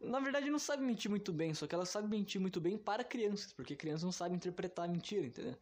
Na 0.00 0.18
verdade, 0.20 0.50
não 0.50 0.58
sabe 0.58 0.82
mentir 0.82 1.10
muito 1.10 1.32
bem, 1.32 1.54
só 1.54 1.66
que 1.66 1.74
ela 1.74 1.86
sabe 1.86 2.08
mentir 2.08 2.40
muito 2.40 2.60
bem 2.60 2.76
para 2.76 3.04
crianças, 3.04 3.52
porque 3.52 3.76
crianças 3.76 4.02
não 4.02 4.12
sabem 4.12 4.36
interpretar 4.36 4.88
mentira, 4.88 5.26
entendeu? 5.26 5.56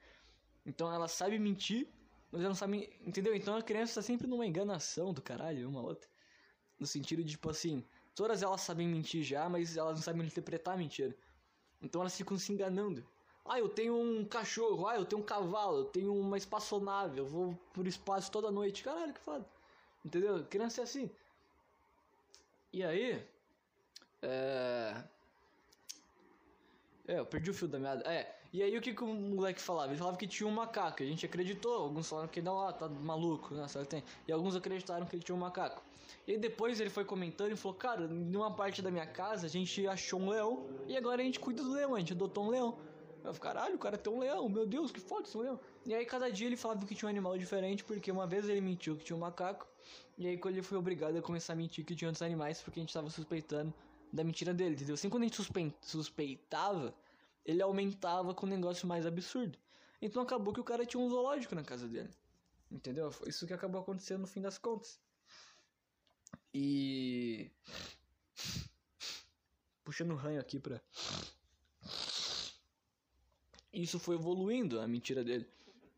Então 0.64 0.92
ela 0.92 1.08
sabe 1.08 1.38
mentir, 1.38 1.86
mas 2.30 2.40
ela 2.40 2.48
não 2.50 2.56
sabe. 2.56 2.90
Entendeu? 3.06 3.34
Então 3.34 3.54
a 3.56 3.62
criança 3.62 3.96
tá 3.96 4.02
sempre 4.02 4.26
numa 4.26 4.46
enganação 4.46 5.12
do 5.12 5.20
caralho, 5.20 5.68
uma 5.68 5.82
outra. 5.82 6.08
No 6.78 6.86
sentido 6.86 7.22
de, 7.22 7.32
tipo 7.32 7.50
assim, 7.50 7.84
todas 8.14 8.42
elas 8.42 8.62
sabem 8.62 8.88
mentir 8.88 9.22
já, 9.22 9.48
mas 9.48 9.76
elas 9.76 9.96
não 9.96 10.02
sabem 10.02 10.25
interpretar 10.26 10.76
mentira. 10.76 11.14
Então 11.82 12.00
elas 12.00 12.17
ficam 12.17 12.38
se 12.38 12.52
enganando. 12.52 13.05
Ah, 13.44 13.58
eu 13.58 13.69
tenho 13.69 13.96
um 13.96 14.25
cachorro, 14.25 14.87
ah, 14.87 14.96
eu 14.96 15.05
tenho 15.05 15.20
um 15.20 15.25
cavalo, 15.25 15.79
eu 15.79 15.84
tenho 15.87 16.14
uma 16.14 16.37
espaçonave, 16.37 17.19
eu 17.19 17.26
vou 17.26 17.58
por 17.73 17.87
espaço 17.87 18.31
toda 18.31 18.50
noite. 18.50 18.84
Caralho, 18.84 19.12
que 19.12 19.20
foda. 19.20 19.44
Entendeu? 20.05 20.44
Criança 20.44 20.81
é 20.81 20.84
assim. 20.84 21.11
E 22.73 22.84
aí. 22.84 23.26
É. 24.23 25.05
É, 27.08 27.19
eu 27.19 27.26
perdi 27.26 27.50
o 27.50 27.55
fio 27.55 27.67
da 27.67 27.79
meada. 27.79 28.02
É, 28.08 28.41
e 28.52 28.62
aí 28.62 28.76
o 28.76 28.82
que, 28.82 28.93
que 28.93 29.02
o 29.02 29.06
moleque 29.06 29.60
falava? 29.60 29.93
Ele 29.93 29.99
falava 29.99 30.16
que 30.16 30.26
tinha 30.26 30.46
um 30.46 30.52
macaco, 30.52 31.02
a 31.02 31.06
gente 31.06 31.25
acreditou, 31.25 31.75
alguns 31.75 32.08
falaram 32.08 32.28
que 32.28 32.43
não, 32.43 32.60
ah, 32.60 32.72
tá 32.72 32.87
maluco, 32.88 33.54
né, 33.54 33.66
só 33.66 33.82
tem. 33.84 34.04
E 34.28 34.32
alguns 34.32 34.54
acreditaram 34.54 35.06
que 35.06 35.16
ele 35.16 35.22
tinha 35.22 35.34
um 35.34 35.38
macaco. 35.38 35.82
E 36.26 36.37
depois 36.37 36.78
ele 36.78 36.90
foi 36.90 37.04
comentando 37.04 37.52
e 37.52 37.56
falou, 37.56 37.76
cara, 37.78 38.06
numa 38.06 38.50
parte 38.50 38.82
da 38.82 38.90
minha 38.90 39.06
casa 39.06 39.46
a 39.46 39.50
gente 39.50 39.87
achou 39.87 40.20
um 40.20 40.28
leão 40.28 40.66
e 40.87 40.96
agora 40.96 41.22
a 41.22 41.25
gente 41.25 41.40
cuida 41.40 41.62
do 41.62 41.72
leão, 41.72 41.94
a 41.94 41.99
gente 41.99 42.12
adotou 42.12 42.44
um 42.44 42.50
leão. 42.50 42.76
Eu 43.25 43.32
falei, 43.32 43.40
caralho, 43.40 43.75
o 43.76 43.78
cara 43.78 43.96
tem 43.96 44.12
um 44.12 44.19
leão, 44.19 44.49
meu 44.49 44.66
Deus, 44.66 44.90
que 44.90 45.00
foda 45.00 45.26
esse 45.26 45.38
leão. 45.38 45.58
E 45.87 45.94
aí 45.94 46.04
cada 46.04 46.31
dia 46.31 46.46
ele 46.46 46.56
falava 46.56 46.84
que 46.84 46.94
tinha 46.94 47.06
um 47.06 47.10
animal 47.10 47.38
diferente, 47.38 47.82
porque 47.84 48.10
uma 48.12 48.26
vez 48.26 48.49
ele 48.49 48.60
mentiu 48.60 48.96
que 48.96 49.04
tinha 49.04 49.16
um 49.16 49.20
macaco, 49.20 49.66
e 50.18 50.26
aí 50.26 50.37
quando 50.37 50.54
ele 50.54 50.62
foi 50.62 50.76
obrigado 50.76 51.16
a 51.16 51.23
começar 51.23 51.54
a 51.54 51.56
mentir 51.56 51.85
que 51.85 51.94
tinha 51.94 52.09
outros 52.09 52.23
animais, 52.23 52.61
porque 52.61 52.80
a 52.80 52.82
gente 52.82 52.92
tava 52.92 53.09
suspeitando 53.09 53.73
da 54.12 54.23
mentira 54.23 54.52
dele, 54.52 54.75
entendeu? 54.75 54.94
Assim 54.94 55.09
quando 55.09 55.23
a 55.23 55.26
gente 55.26 55.38
suspeitava, 55.80 56.94
ele 57.44 57.62
aumentava 57.62 58.34
com 58.34 58.46
um 58.46 58.50
negócio 58.50 58.87
mais 58.87 59.06
absurdo. 59.06 59.58
Então 60.00 60.22
acabou 60.22 60.52
que 60.52 60.61
o 60.61 60.64
cara 60.64 60.87
tinha 60.87 61.02
um 61.02 61.08
zoológico 61.08 61.54
na 61.54 61.62
casa 61.62 61.87
dele. 61.87 62.11
Entendeu? 62.70 63.11
Foi 63.11 63.28
isso 63.28 63.46
que 63.46 63.52
acabou 63.52 63.80
acontecendo 63.80 64.22
no 64.22 64.26
fim 64.26 64.40
das 64.40 64.58
contas. 64.58 64.99
E. 66.54 67.50
Puxando 69.84 70.12
o 70.12 70.16
ranho 70.16 70.40
aqui 70.40 70.58
pra. 70.58 70.80
Isso 73.72 73.99
foi 73.99 74.16
evoluindo 74.16 74.80
a 74.80 74.88
mentira 74.88 75.25
dele. 75.25 75.49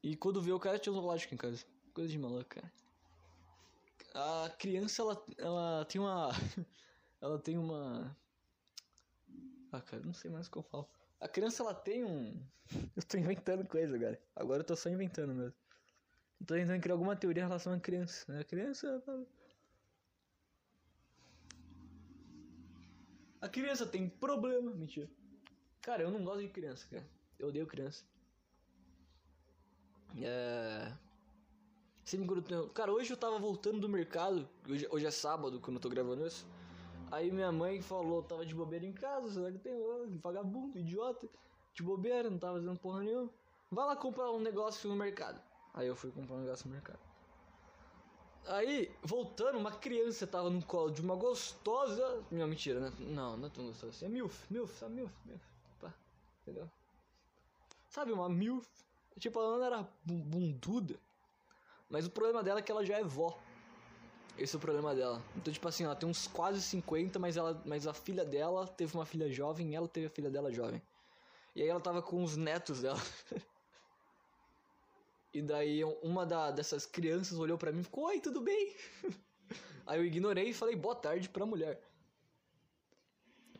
E 0.03 0.17
quando 0.17 0.43
viu 0.43 0.57
o 0.57 0.61
cara 0.61 0.79
tinha 0.79 0.93
um 0.93 0.97
zoológico 0.97 1.35
em 1.35 1.39
casa. 1.39 1.65
Coisa 1.93 2.11
de 2.11 2.19
maluco, 2.19 2.45
cara. 2.45 2.73
A 4.15 4.51
criança, 4.59 5.03
ela, 5.03 5.25
ela 5.39 5.85
tem 5.85 6.01
uma. 6.01 6.31
ela 7.21 7.39
tem 7.39 7.57
uma. 7.57 8.17
Ah, 9.73 9.81
cara, 9.81 10.03
não 10.05 10.15
sei 10.15 10.31
mais 10.31 10.47
o 10.47 10.51
que 10.51 10.59
eu 10.59 10.63
falo. 10.63 10.89
A 11.25 11.29
criança 11.29 11.63
ela 11.63 11.73
tem 11.73 12.05
um. 12.05 12.39
Eu 12.95 13.03
tô 13.03 13.17
inventando 13.17 13.67
coisa, 13.67 13.99
cara. 13.99 14.21
Agora 14.37 14.61
eu 14.61 14.65
tô 14.65 14.77
só 14.77 14.91
inventando 14.91 15.33
mesmo. 15.33 15.55
Eu 16.39 16.47
tô 16.47 16.55
tentando 16.55 16.81
criar 16.83 16.95
alguma 16.95 17.17
teoria 17.17 17.43
em 17.43 17.47
relação 17.47 17.73
à 17.73 17.81
criança. 17.81 18.39
A 18.39 18.45
criança. 18.45 19.03
A 23.41 23.49
criança 23.49 23.87
tem 23.87 24.07
problema. 24.07 24.71
Mentira. 24.71 25.09
Cara, 25.81 26.03
eu 26.03 26.11
não 26.11 26.23
gosto 26.23 26.43
de 26.43 26.49
criança, 26.49 26.87
cara. 26.91 27.07
Eu 27.39 27.49
odeio 27.49 27.67
criança. 27.67 28.05
É. 30.21 30.93
Sempre 32.05 32.29
Cara, 32.75 32.93
hoje 32.93 33.11
eu 33.11 33.17
tava 33.17 33.39
voltando 33.39 33.81
do 33.81 33.89
mercado. 33.89 34.47
Hoje, 34.69 34.87
hoje 34.91 35.07
é 35.07 35.11
sábado, 35.11 35.59
quando 35.59 35.77
eu 35.77 35.81
tô 35.81 35.89
gravando 35.89 36.27
isso. 36.27 36.47
Aí 37.15 37.31
minha 37.31 37.53
mãe 37.53 37.81
falou, 37.81 38.25
tava 38.25 38.45
de 38.45 38.53
bobeira 38.53 38.85
em 38.85 38.93
casa, 38.93 39.33
será 39.33 39.53
que 39.53 39.59
tem 39.59 39.73
vagabundo, 40.21 40.77
idiota, 40.77 41.29
de 41.73 41.81
bobeira, 41.81 42.29
não 42.29 42.39
tava 42.39 42.55
fazendo 42.55 42.77
porra 42.77 43.05
nenhuma. 43.05 43.31
Vai 43.71 43.87
lá 43.87 43.95
comprar 43.95 44.33
um 44.33 44.41
negócio 44.41 44.91
no 44.91 44.97
mercado. 44.97 45.41
Aí 45.73 45.87
eu 45.87 45.95
fui 45.95 46.11
comprar 46.11 46.35
um 46.35 46.41
negócio 46.41 46.67
no 46.67 46.75
mercado. 46.75 46.99
Aí, 48.49 48.91
voltando, 49.01 49.57
uma 49.59 49.71
criança 49.71 50.27
tava 50.27 50.51
no 50.51 50.61
colo 50.65 50.91
de 50.91 51.01
uma 51.01 51.15
gostosa. 51.15 52.21
Não, 52.33 52.49
mentira, 52.49 52.81
né? 52.81 52.93
Não, 52.99 53.37
não 53.37 53.47
é 53.47 53.51
tão 53.51 53.65
gostosa 53.65 53.93
assim. 53.93 54.07
É 54.07 54.09
milf, 54.09 54.51
milf, 54.51 54.77
sabe 54.77 54.95
milf, 54.97 55.15
milf. 55.25 55.43
Pá, 55.81 55.95
entendeu? 56.43 56.69
Sabe, 57.89 58.11
uma 58.11 58.29
milf. 58.29 58.67
Tipo, 59.21 59.39
ela 59.39 59.57
não 59.57 59.65
era 59.65 59.89
bunduda. 60.05 60.99
Mas 61.89 62.07
o 62.07 62.11
problema 62.11 62.43
dela 62.43 62.59
é 62.59 62.63
que 62.63 62.73
ela 62.73 62.85
já 62.85 62.99
é 62.99 63.05
vó. 63.05 63.39
Esse 64.37 64.57
é 64.57 64.59
o 64.59 64.61
problema 64.61 64.95
dela. 64.95 65.23
Então, 65.37 65.53
tipo 65.53 65.67
assim, 65.69 65.85
ela 65.85 65.95
tem 65.95 66.09
uns 66.09 66.27
quase 66.27 66.61
50, 66.61 67.19
mas, 67.19 67.37
ela, 67.37 67.63
mas 67.65 67.87
a 67.87 67.95
filha 67.95 68.25
dela 68.25 68.67
teve 68.67 68.95
uma 68.95 69.07
filha 69.07 69.31
jovem 69.31 69.73
e 69.73 69.75
ela 69.77 69.87
teve 69.87 70.07
a 70.07 70.11
filha 70.11 70.31
dela 70.31 70.53
jovem. 70.53 70.83
E 71.55 71.63
aí 71.63 71.69
ela 71.69 71.81
tava 71.81 72.03
com 72.03 72.23
os 72.23 72.37
netos 72.37 72.83
dela. 72.83 73.01
e 75.33 75.41
daí 75.41 75.85
uma 76.03 76.27
da, 76.27 76.51
dessas 76.51 76.85
crianças 76.85 77.39
olhou 77.39 77.57
para 77.57 77.71
mim 77.71 77.81
e 77.81 77.85
ficou, 77.85 78.07
oi, 78.07 78.21
tudo 78.21 78.41
bem? 78.41 78.75
aí 79.87 80.01
eu 80.01 80.05
ignorei 80.05 80.49
e 80.49 80.55
falei 80.55 80.75
boa 80.75 80.97
tarde 80.97 81.29
pra 81.29 81.47
mulher. 81.47 81.81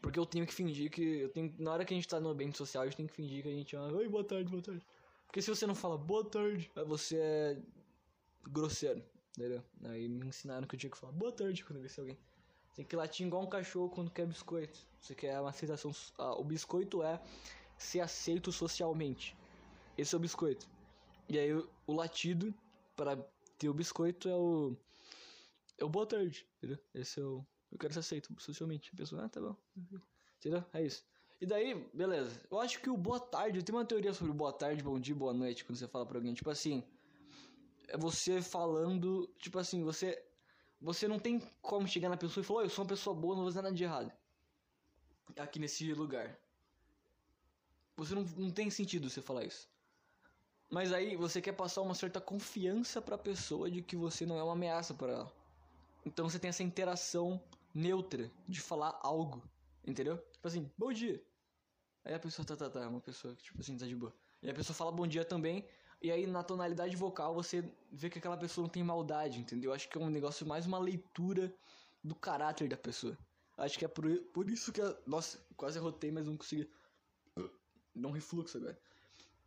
Porque 0.03 0.19
eu 0.19 0.27
tenho 0.27 0.47
que 0.47 0.53
fingir 0.53 0.91
que. 0.91 1.21
Eu 1.21 1.29
tenho, 1.31 1.55
na 1.59 1.73
hora 1.73 1.85
que 1.85 1.95
a 1.95 1.97
gente 1.97 2.09
tá 2.09 2.21
no 2.21 2.29
ambiente 2.29 2.59
social, 2.59 2.83
a 2.83 2.87
gente 2.87 2.97
tem 2.97 3.07
que 3.07 3.15
fingir 3.15 3.43
que 3.43 3.49
a 3.49 3.53
gente 3.53 3.75
é. 3.75 3.79
Oi, 3.79 4.09
boa 4.09 4.25
tarde, 4.25 4.51
boa 4.51 4.63
tarde. 4.63 4.85
Porque 5.27 5.41
se 5.41 5.49
você 5.49 5.67
não 5.67 5.75
fala 5.75 5.97
boa 5.97 6.23
tarde, 6.25 6.71
você 6.87 7.17
é 7.17 7.59
grosseiro. 8.43 9.03
Entendeu? 9.37 9.63
Aí 9.85 10.09
me 10.09 10.27
ensinaram 10.29 10.67
que 10.67 10.77
eu 10.77 10.79
tinha 10.79 10.91
que 10.91 10.97
falar 10.97 11.13
boa 11.13 11.33
tarde 11.33 11.65
quando 11.65 11.79
eu 11.79 11.83
visse 11.83 11.99
alguém. 11.99 12.19
Tem 12.75 12.85
que 12.85 12.97
latir 12.97 13.27
igual 13.27 13.43
um 13.43 13.49
cachorro 13.49 13.91
quando 13.91 14.11
quer 14.11 14.27
biscoito. 14.27 14.79
Você 15.01 15.15
quer 15.15 15.41
uma 15.41 15.51
aceitação. 15.51 15.93
Ah, 16.19 16.35
o 16.35 16.45
biscoito 16.45 17.03
é 17.03 17.21
ser 17.77 18.01
aceito 18.01 18.51
socialmente. 18.53 19.37
Esse 19.99 20.15
é 20.15 20.19
o 20.19 20.21
biscoito. 20.21 20.69
E 21.29 21.39
aí 21.39 21.53
o, 21.53 21.69
o 21.87 21.93
latido 21.93 22.55
para 22.97 23.17
ter 23.59 23.69
o 23.69 23.75
biscoito 23.75 24.29
é 24.29 24.35
o. 24.35 24.77
É 25.79 25.85
o 25.85 25.89
boa 25.89 26.07
tarde, 26.07 26.47
entendeu? 26.59 26.79
Esse 26.95 27.21
é 27.21 27.25
o. 27.25 27.45
Eu 27.71 27.79
quero 27.79 27.93
ser 27.93 28.01
aceito 28.01 28.35
socialmente. 28.41 28.91
A 28.95 28.97
pessoa, 28.97 29.25
ah, 29.25 29.29
tá 29.29 29.41
bom. 29.41 29.57
Entendeu? 30.39 30.65
É 30.73 30.85
isso. 30.85 31.05
E 31.41 31.47
daí, 31.47 31.75
beleza. 31.93 32.41
Eu 32.51 32.61
acho 32.61 32.81
que 32.81 32.89
o 32.89 32.97
boa 32.97 33.19
tarde, 33.19 33.59
eu 33.59 33.65
tenho 33.65 33.79
uma 33.79 33.85
teoria 33.85 34.15
sobre 34.15 34.33
boa 34.33 34.53
tarde, 34.53 34.83
bom 34.83 34.99
dia, 34.99 35.15
boa 35.15 35.33
noite, 35.33 35.65
quando 35.65 35.77
você 35.77 35.89
fala 35.89 36.07
pra 36.07 36.19
alguém. 36.19 36.35
Tipo 36.35 36.51
assim, 36.51 36.85
é 37.89 37.97
você 37.97 38.43
falando, 38.43 39.27
tipo 39.39 39.59
assim, 39.59 39.83
você 39.83 40.23
você 40.81 41.09
não 41.09 41.19
tem 41.19 41.41
como 41.63 41.89
chegar 41.89 42.11
na 42.11 42.17
pessoa 42.17 42.43
e 42.43 42.47
falar, 42.47 42.61
oh, 42.61 42.63
eu 42.65 42.69
sou 42.69 42.85
uma 42.85 42.89
pessoa 42.89 43.17
boa, 43.17 43.35
não 43.35 43.43
vou 43.43 43.51
fazer 43.51 43.63
nada 43.63 43.75
de 43.75 43.85
errado. 43.85 44.13
Aqui 45.39 45.59
nesse 45.59 45.93
lugar. 45.95 46.39
Você 47.97 48.15
não, 48.15 48.23
não 48.37 48.51
tem 48.51 48.69
sentido 48.69 49.09
você 49.09 49.23
falar 49.23 49.45
isso. 49.45 49.67
Mas 50.71 50.93
aí 50.93 51.17
você 51.17 51.41
quer 51.41 51.53
passar 51.53 51.81
uma 51.81 51.95
certa 51.95 52.21
confiança 52.21 53.01
pra 53.01 53.17
pessoa 53.17 53.71
de 53.71 53.81
que 53.81 53.97
você 53.97 54.27
não 54.27 54.37
é 54.37 54.43
uma 54.43 54.53
ameaça 54.53 54.93
para 54.93 55.13
ela. 55.13 55.33
Então 56.05 56.29
você 56.29 56.39
tem 56.39 56.51
essa 56.51 56.63
interação 56.63 57.43
neutra 57.73 58.31
de 58.47 58.61
falar 58.61 58.99
algo. 59.03 59.43
Entendeu? 59.87 60.19
Tipo 60.33 60.49
assim, 60.49 60.71
bom 60.77 60.93
dia. 60.93 61.23
Aí 62.05 62.13
a 62.13 62.19
pessoa 62.19 62.45
tá, 62.45 62.57
tá, 62.57 62.69
tá, 62.69 62.81
é 62.83 62.87
uma 62.87 63.01
pessoa 63.01 63.35
que, 63.35 63.43
tipo 63.43 63.61
assim, 63.61 63.77
tá 63.77 63.87
de 63.87 63.97
boa. 63.97 64.15
E 64.43 64.51
a 64.51 64.55
pessoa 64.55 64.77
fala 64.77 64.93
bom 64.93 65.07
dia 65.07 65.25
também, 65.25 65.67
e 66.05 66.13
aí 66.13 66.27
na 66.27 66.43
tonalidade 66.43 66.95
vocal 66.97 67.35
você 67.35 67.65
vê 67.91 68.11
que 68.11 68.19
aquela 68.19 68.37
pessoa 68.37 68.65
não 68.65 68.69
tem 68.69 68.85
maldade, 68.85 69.41
entendeu? 69.41 69.73
Acho 69.73 69.89
que 69.89 69.97
é 69.97 70.01
um 70.03 70.11
negócio 70.11 70.47
mais 70.47 70.67
uma 70.67 70.79
leitura 70.79 71.51
do 72.03 72.15
caráter 72.15 72.69
da 72.69 72.77
pessoa. 72.77 73.17
Acho 73.57 73.79
que 73.79 73.87
é 73.87 73.89
por, 73.89 74.05
por 74.35 74.51
isso 74.51 74.71
que. 74.71 74.83
A, 74.83 74.95
nossa, 75.07 75.41
quase 75.57 75.79
rotei, 75.79 76.13
mas 76.13 76.27
não 76.27 76.37
consegui. 76.37 76.69
Dá 77.95 78.07
um 78.07 78.11
refluxo 78.11 78.59
agora. 78.59 78.79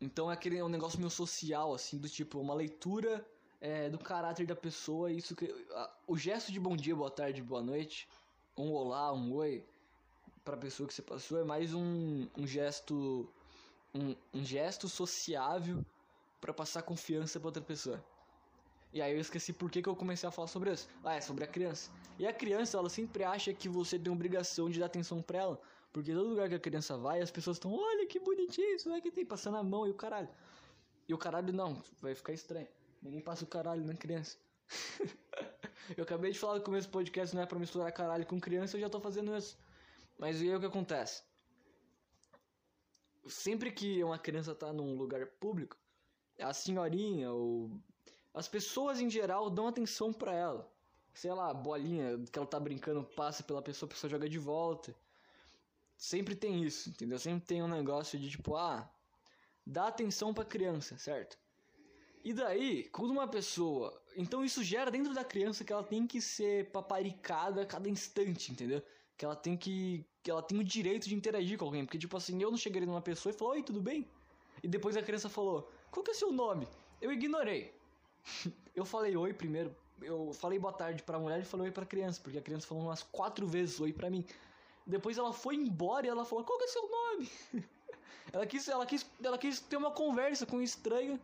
Então 0.01 0.31
é 0.31 0.33
aquele 0.33 0.57
é 0.57 0.63
um 0.63 0.69
negócio 0.69 0.97
meio 0.97 1.11
social, 1.11 1.75
assim, 1.75 1.99
do 1.99 2.09
tipo, 2.09 2.39
uma 2.39 2.55
leitura 2.55 3.23
é, 3.61 3.87
do 3.87 3.99
caráter 3.99 4.47
da 4.47 4.55
pessoa. 4.55 5.11
Isso 5.11 5.35
que. 5.35 5.45
A, 5.75 5.95
o 6.07 6.17
gesto 6.17 6.51
de 6.51 6.59
bom 6.59 6.75
dia, 6.75 6.95
boa 6.95 7.11
tarde, 7.11 7.39
boa 7.39 7.61
noite, 7.61 8.09
um 8.57 8.71
olá, 8.71 9.13
um 9.13 9.31
oi, 9.35 9.63
pra 10.43 10.57
pessoa 10.57 10.87
que 10.87 10.93
você 10.95 11.03
passou, 11.03 11.39
é 11.39 11.43
mais 11.43 11.71
um, 11.75 12.27
um 12.35 12.47
gesto. 12.47 13.31
Um, 13.93 14.15
um 14.33 14.43
gesto 14.43 14.89
sociável 14.89 15.85
para 16.39 16.53
passar 16.53 16.81
confiança 16.83 17.39
pra 17.39 17.47
outra 17.47 17.63
pessoa. 17.63 18.03
E 18.93 19.01
aí 19.01 19.13
eu 19.13 19.19
esqueci 19.19 19.51
por 19.51 19.69
que, 19.69 19.81
que 19.81 19.89
eu 19.89 19.95
comecei 19.95 20.27
a 20.27 20.31
falar 20.31 20.47
sobre 20.47 20.71
isso. 20.71 20.87
Ah, 21.03 21.15
é 21.15 21.21
sobre 21.21 21.43
a 21.43 21.47
criança. 21.47 21.91
E 22.17 22.25
a 22.25 22.33
criança, 22.33 22.77
ela 22.77 22.89
sempre 22.89 23.23
acha 23.23 23.53
que 23.53 23.67
você 23.67 23.99
tem 23.99 24.11
obrigação 24.11 24.69
de 24.69 24.79
dar 24.79 24.85
atenção 24.87 25.21
pra 25.21 25.39
ela. 25.39 25.61
Porque 25.91 26.13
todo 26.13 26.29
lugar 26.29 26.49
que 26.49 26.55
a 26.55 26.59
criança 26.59 26.97
vai, 26.97 27.21
as 27.21 27.31
pessoas 27.31 27.57
estão, 27.57 27.73
olha 27.73 28.05
que 28.07 28.19
bonitinho, 28.19 28.75
isso 28.75 28.89
é 28.91 29.01
que 29.01 29.11
tem, 29.11 29.25
passando 29.25 29.57
a 29.57 29.63
mão 29.63 29.87
e 29.87 29.91
o 29.91 29.93
caralho. 29.93 30.29
E 31.07 31.13
o 31.13 31.17
caralho 31.17 31.53
não, 31.53 31.81
vai 32.01 32.13
ficar 32.13 32.33
estranho. 32.33 32.67
Ninguém 33.01 33.21
passa 33.21 33.43
o 33.43 33.47
caralho 33.47 33.83
na 33.85 33.95
criança. 33.95 34.37
eu 35.97 36.03
acabei 36.03 36.31
de 36.31 36.39
falar 36.39 36.55
no 36.55 36.63
começo 36.63 36.87
do 36.87 36.91
podcast, 36.91 37.35
não 37.35 37.43
é 37.43 37.45
pra 37.45 37.59
misturar 37.59 37.91
caralho 37.91 38.25
com 38.25 38.39
criança, 38.39 38.75
eu 38.75 38.81
já 38.81 38.89
tô 38.89 38.99
fazendo 38.99 39.35
isso. 39.35 39.57
Mas 40.17 40.41
e 40.41 40.49
aí 40.49 40.55
o 40.55 40.59
que 40.59 40.65
acontece? 40.65 41.23
Sempre 43.27 43.71
que 43.71 44.03
uma 44.03 44.17
criança 44.17 44.55
tá 44.55 44.73
num 44.73 44.95
lugar 44.95 45.25
público, 45.39 45.77
a 46.39 46.53
senhorinha 46.53 47.31
ou 47.31 47.71
as 48.33 48.47
pessoas 48.47 48.99
em 48.99 49.09
geral 49.09 49.49
dão 49.49 49.67
atenção 49.67 50.13
para 50.13 50.33
ela. 50.33 50.71
Sei 51.13 51.33
lá, 51.33 51.53
bolinha 51.53 52.19
que 52.31 52.37
ela 52.37 52.47
tá 52.47 52.59
brincando 52.59 53.03
passa 53.03 53.43
pela 53.43 53.61
pessoa, 53.61 53.87
a 53.87 53.93
pessoa 53.93 54.09
joga 54.09 54.29
de 54.29 54.37
volta. 54.37 54.95
Sempre 55.97 56.35
tem 56.35 56.63
isso, 56.63 56.89
entendeu? 56.89 57.17
Sempre 57.17 57.47
tem 57.47 57.63
um 57.63 57.67
negócio 57.67 58.19
de 58.19 58.29
tipo, 58.29 58.55
ah, 58.55 58.87
dá 59.65 59.87
atenção 59.87 60.33
pra 60.33 60.45
criança, 60.45 60.97
certo? 60.97 61.37
E 62.23 62.33
daí, 62.33 62.83
quando 62.89 63.11
uma 63.11 63.27
pessoa. 63.27 63.99
Então 64.15 64.43
isso 64.43 64.63
gera 64.63 64.91
dentro 64.91 65.13
da 65.13 65.23
criança 65.23 65.63
que 65.63 65.71
ela 65.71 65.83
tem 65.83 66.05
que 66.05 66.21
ser 66.21 66.69
paparicada 66.71 67.61
a 67.61 67.65
cada 67.65 67.89
instante, 67.89 68.51
entendeu? 68.51 68.83
Que 69.17 69.25
ela 69.25 69.35
tem 69.35 69.57
que. 69.57 70.05
que 70.21 70.29
ela 70.29 70.43
tem 70.43 70.59
o 70.59 70.63
direito 70.63 71.07
de 71.07 71.15
interagir 71.15 71.57
com 71.57 71.65
alguém. 71.65 71.85
Porque, 71.85 71.97
tipo 71.97 72.17
assim, 72.17 72.41
eu 72.41 72.51
não 72.51 72.57
chegaria 72.57 72.85
numa 72.85 73.01
pessoa 73.01 73.33
e 73.33 73.37
falar, 73.37 73.51
oi, 73.51 73.63
tudo 73.63 73.81
bem? 73.81 74.07
E 74.61 74.67
depois 74.67 74.97
a 74.97 75.01
criança 75.01 75.29
falou, 75.29 75.71
qual 75.91 76.03
que 76.03 76.11
é 76.11 76.13
seu 76.13 76.31
nome? 76.31 76.67
Eu 77.01 77.11
ignorei. 77.11 77.73
eu 78.75 78.85
falei 78.85 79.15
oi 79.15 79.33
primeiro. 79.33 79.75
Eu 80.01 80.31
falei 80.33 80.59
boa 80.59 80.73
tarde 80.73 81.01
pra 81.01 81.17
mulher 81.17 81.39
e 81.39 81.45
falei 81.45 81.67
oi 81.67 81.71
pra 81.71 81.85
criança, 81.85 82.19
porque 82.21 82.37
a 82.37 82.41
criança 82.41 82.67
falou 82.67 82.83
umas 82.83 83.03
quatro 83.03 83.47
vezes 83.47 83.79
oi 83.79 83.91
pra 83.91 84.09
mim. 84.09 84.25
Depois 84.85 85.17
ela 85.17 85.33
foi 85.33 85.55
embora 85.55 86.05
e 86.05 86.09
ela 86.09 86.23
falou, 86.23 86.45
qual 86.45 86.57
que 86.57 86.65
é 86.65 86.67
seu 86.67 86.89
nome? 86.89 87.29
ela, 88.31 88.45
quis, 88.45 88.67
ela, 88.67 88.85
quis, 88.85 89.05
ela 89.21 89.37
quis 89.37 89.59
ter 89.59 89.75
uma 89.75 89.91
conversa 89.91 90.45
com 90.45 90.57
um 90.57 90.61
estranho 90.61 91.19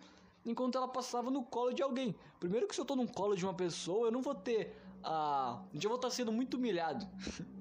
enquanto 0.45 0.77
ela 0.77 0.87
passava 0.87 1.31
no 1.31 1.43
colo 1.43 1.73
de 1.73 1.81
alguém. 1.81 2.15
Primeiro 2.39 2.67
que 2.67 2.75
se 2.75 2.81
eu 2.81 2.85
tô 2.85 2.95
no 2.95 3.07
colo 3.07 3.35
de 3.35 3.45
uma 3.45 3.53
pessoa, 3.53 4.07
eu 4.07 4.11
não 4.11 4.21
vou 4.21 4.35
ter 4.35 4.75
a. 5.01 5.59
Uh, 5.61 5.79
já 5.79 5.87
vou 5.87 5.95
estar 5.95 6.09
tá 6.09 6.13
sendo 6.13 6.31
muito 6.31 6.57
humilhado. 6.57 7.07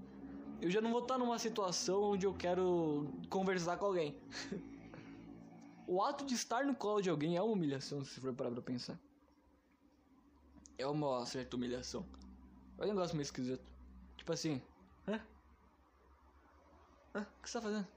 eu 0.61 0.71
já 0.71 0.81
não 0.81 0.91
vou 0.91 1.03
estar 1.03 1.15
tá 1.15 1.21
numa 1.21 1.39
situação 1.39 2.03
onde 2.03 2.27
eu 2.27 2.35
quero 2.35 3.09
conversar 3.29 3.77
com 3.77 3.87
alguém. 3.87 4.17
O 5.87 6.03
ato 6.03 6.25
de 6.25 6.35
estar 6.35 6.65
no 6.65 6.75
colo 6.75 7.01
de 7.01 7.11
alguém 7.11 7.37
é 7.37 7.43
uma 7.43 7.53
humilhação, 7.53 8.05
se 8.05 8.21
for 8.21 8.33
parar 8.33 8.51
pra 8.51 8.63
pensar. 8.63 8.99
É 10.79 10.87
uma 10.87 11.25
certa 11.27 11.57
humilhação. 11.57 12.07
É 12.79 12.85
um 12.85 12.89
negócio 12.89 13.17
meio 13.17 13.23
esquisito. 13.25 13.65
Tipo 14.17 14.33
assim, 14.33 14.63
hã? 15.07 15.21
Hã? 17.15 17.21
O 17.21 17.43
que 17.43 17.51
você 17.51 17.59
tá 17.59 17.63
fazendo? 17.63 17.89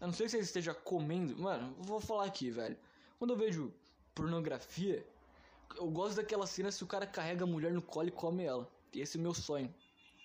Eu 0.00 0.06
não 0.06 0.14
sei 0.14 0.28
se 0.28 0.36
você 0.36 0.42
esteja 0.42 0.74
comendo. 0.74 1.36
Mano, 1.36 1.74
vou 1.80 2.00
falar 2.00 2.24
aqui, 2.24 2.50
velho. 2.50 2.76
Quando 3.18 3.32
eu 3.32 3.36
vejo 3.36 3.72
pornografia, 4.14 5.06
eu 5.76 5.88
gosto 5.90 6.16
daquela 6.16 6.46
cena 6.46 6.70
se 6.70 6.84
o 6.84 6.86
cara 6.86 7.06
carrega 7.06 7.44
a 7.44 7.46
mulher 7.46 7.72
no 7.72 7.82
colo 7.82 8.08
e 8.08 8.12
come 8.12 8.44
ela. 8.44 8.70
Esse 8.92 9.16
é 9.16 9.20
o 9.20 9.22
meu 9.22 9.34
sonho. 9.34 9.72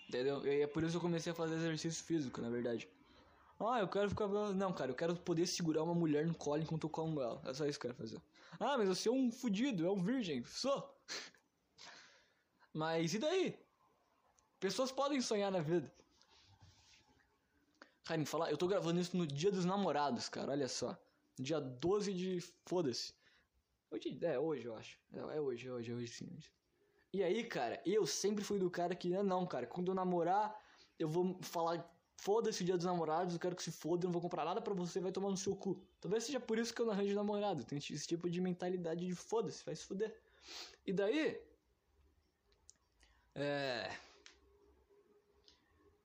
Entendeu? 0.07 0.45
E 0.45 0.61
é 0.61 0.67
por 0.67 0.83
isso 0.83 0.91
que 0.91 0.97
eu 0.97 1.01
comecei 1.01 1.31
a 1.31 1.35
fazer 1.35 1.55
exercício 1.55 2.03
físico, 2.03 2.41
na 2.41 2.49
verdade. 2.49 2.87
Ah, 3.59 3.79
eu 3.79 3.87
quero 3.87 4.09
ficar. 4.09 4.27
Não, 4.27 4.73
cara, 4.73 4.91
eu 4.91 4.95
quero 4.95 5.15
poder 5.15 5.45
segurar 5.47 5.83
uma 5.83 5.95
mulher 5.95 6.25
no 6.27 6.35
colo 6.35 6.61
enquanto 6.61 6.85
eu 6.85 6.89
como 6.89 7.21
ela. 7.21 7.41
É 7.45 7.53
só 7.53 7.65
isso 7.65 7.79
que 7.79 7.87
eu 7.87 7.91
quero 7.93 8.01
fazer. 8.01 8.21
Ah, 8.59 8.77
mas 8.77 8.87
você 8.87 9.09
é 9.09 9.11
um 9.11 9.31
fudido, 9.31 9.85
é 9.85 9.91
um 9.91 10.01
virgem. 10.01 10.43
Sou. 10.45 10.93
Mas 12.73 13.13
e 13.13 13.19
daí? 13.19 13.59
Pessoas 14.59 14.91
podem 14.91 15.21
sonhar 15.21 15.51
na 15.51 15.59
vida. 15.59 15.91
Cara, 18.05 18.19
me 18.19 18.25
falar, 18.25 18.51
eu 18.51 18.57
tô 18.57 18.67
gravando 18.67 18.99
isso 18.99 19.15
no 19.15 19.25
dia 19.25 19.51
dos 19.51 19.65
namorados, 19.65 20.27
cara, 20.27 20.51
olha 20.51 20.67
só. 20.67 20.97
Dia 21.39 21.59
12 21.59 22.13
de. 22.13 22.41
Foda-se. 22.65 23.13
Hoje, 23.89 24.17
é, 24.21 24.39
hoje 24.39 24.65
eu 24.65 24.75
acho. 24.75 24.97
É, 25.13 25.19
é 25.19 25.41
hoje, 25.41 25.67
é 25.67 25.71
hoje, 25.71 25.91
é 25.91 25.95
hoje 25.95 26.07
sim. 26.07 26.29
Hoje. 26.35 26.51
E 27.13 27.23
aí, 27.23 27.43
cara, 27.43 27.81
eu 27.85 28.07
sempre 28.07 28.43
fui 28.43 28.57
do 28.57 28.69
cara 28.69 28.95
que, 28.95 29.15
ah, 29.15 29.21
não, 29.23 29.45
cara, 29.45 29.67
quando 29.67 29.89
eu 29.89 29.95
namorar, 29.95 30.57
eu 30.97 31.07
vou 31.07 31.37
falar 31.41 31.92
Foda-se 32.17 32.61
o 32.61 32.65
dia 32.65 32.77
dos 32.77 32.85
namorados, 32.85 33.33
eu 33.33 33.39
quero 33.39 33.55
que 33.55 33.63
se 33.63 33.71
foda, 33.71 34.05
eu 34.05 34.07
não 34.07 34.13
vou 34.13 34.21
comprar 34.21 34.45
nada 34.45 34.61
pra 34.61 34.73
você, 34.73 34.99
vai 34.99 35.11
tomar 35.11 35.29
no 35.29 35.37
seu 35.37 35.55
cu. 35.55 35.81
Talvez 35.99 36.23
seja 36.23 36.39
por 36.39 36.57
isso 36.57 36.73
que 36.73 36.81
eu 36.81 36.85
não 36.85 36.93
arranjo 36.93 37.15
namorado. 37.15 37.63
Tem 37.65 37.77
esse 37.77 38.07
tipo 38.07 38.29
de 38.29 38.39
mentalidade 38.39 39.05
de 39.05 39.15
foda-se, 39.15 39.65
vai 39.65 39.75
se 39.75 39.85
fuder. 39.85 40.15
E 40.85 40.93
daí. 40.93 41.41
É. 43.35 43.89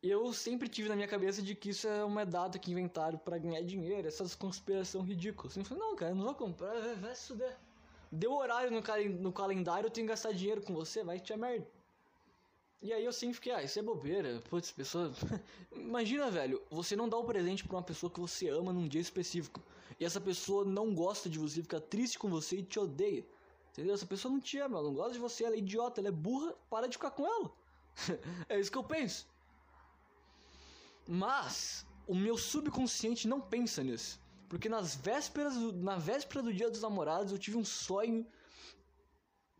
Eu 0.02 0.32
sempre 0.32 0.68
tive 0.68 0.88
na 0.88 0.94
minha 0.94 1.08
cabeça 1.08 1.42
de 1.42 1.54
que 1.54 1.70
isso 1.70 1.88
é 1.88 2.04
uma 2.04 2.24
data 2.24 2.58
que 2.58 2.70
inventaram 2.70 3.18
para 3.18 3.36
ganhar 3.36 3.62
dinheiro, 3.62 4.06
essas 4.06 4.34
conspiração 4.34 5.02
ridículas. 5.02 5.56
Eu 5.56 5.64
falei, 5.64 5.82
não, 5.82 5.96
cara, 5.96 6.12
eu 6.12 6.16
não 6.16 6.24
vou 6.24 6.34
comprar, 6.34 6.72
vai 6.96 7.14
se 7.14 7.28
fuder. 7.28 7.56
Deu 8.10 8.32
horário 8.32 8.70
no, 8.70 8.80
no 9.20 9.32
calendário, 9.32 9.86
eu 9.86 9.90
tenho 9.90 10.06
que 10.06 10.12
gastar 10.12 10.32
dinheiro 10.32 10.62
com 10.62 10.72
você, 10.72 11.04
vai 11.04 11.18
te 11.20 11.32
a 11.32 11.36
merda. 11.36 11.66
E 12.80 12.92
aí 12.92 13.04
eu 13.04 13.12
sempre 13.12 13.34
fiquei, 13.34 13.52
ah, 13.52 13.62
isso 13.62 13.78
é 13.78 13.82
bobeira. 13.82 14.40
Putz, 14.48 14.70
pessoa. 14.70 15.12
Imagina, 15.72 16.30
velho, 16.30 16.62
você 16.70 16.94
não 16.94 17.08
dá 17.08 17.16
o 17.16 17.22
um 17.22 17.26
presente 17.26 17.64
pra 17.64 17.76
uma 17.76 17.82
pessoa 17.82 18.10
que 18.10 18.20
você 18.20 18.48
ama 18.48 18.72
num 18.72 18.86
dia 18.86 19.00
específico. 19.00 19.60
E 19.98 20.04
essa 20.04 20.20
pessoa 20.20 20.64
não 20.64 20.94
gosta 20.94 21.28
de 21.28 21.38
você, 21.38 21.60
fica 21.60 21.80
triste 21.80 22.18
com 22.18 22.28
você 22.28 22.58
e 22.58 22.62
te 22.62 22.78
odeia. 22.78 23.26
Entendeu? 23.72 23.94
Essa 23.94 24.06
pessoa 24.06 24.32
não 24.32 24.40
te 24.40 24.58
ama, 24.58 24.78
ela 24.78 24.86
não 24.86 24.94
gosta 24.94 25.12
de 25.12 25.18
você, 25.18 25.44
ela 25.44 25.56
é 25.56 25.58
idiota, 25.58 26.00
ela 26.00 26.08
é 26.08 26.12
burra, 26.12 26.54
para 26.70 26.86
de 26.86 26.96
ficar 26.96 27.10
com 27.10 27.26
ela. 27.26 27.50
é 28.48 28.58
isso 28.60 28.70
que 28.70 28.78
eu 28.78 28.84
penso. 28.84 29.26
Mas 31.06 31.84
o 32.06 32.14
meu 32.14 32.38
subconsciente 32.38 33.26
não 33.26 33.40
pensa 33.40 33.82
nisso. 33.82 34.20
Porque 34.48 34.68
nas 34.68 34.94
vésperas, 34.94 35.56
na 35.74 35.96
véspera 35.96 36.42
do 36.42 36.54
dia 36.54 36.70
dos 36.70 36.80
namorados, 36.80 37.32
eu 37.32 37.38
tive 37.38 37.56
um 37.56 37.64
sonho 37.64 38.26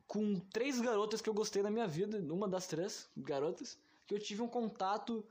com 0.08 0.40
três 0.40 0.80
garotas 0.80 1.20
que 1.20 1.28
eu 1.28 1.34
gostei 1.34 1.62
na 1.62 1.70
minha 1.70 1.86
vida, 1.86 2.16
uma 2.32 2.48
das 2.48 2.66
três 2.66 3.08
garotas, 3.14 3.78
que 4.06 4.14
eu 4.14 4.18
tive 4.18 4.40
um 4.40 4.48
contato 4.48 5.22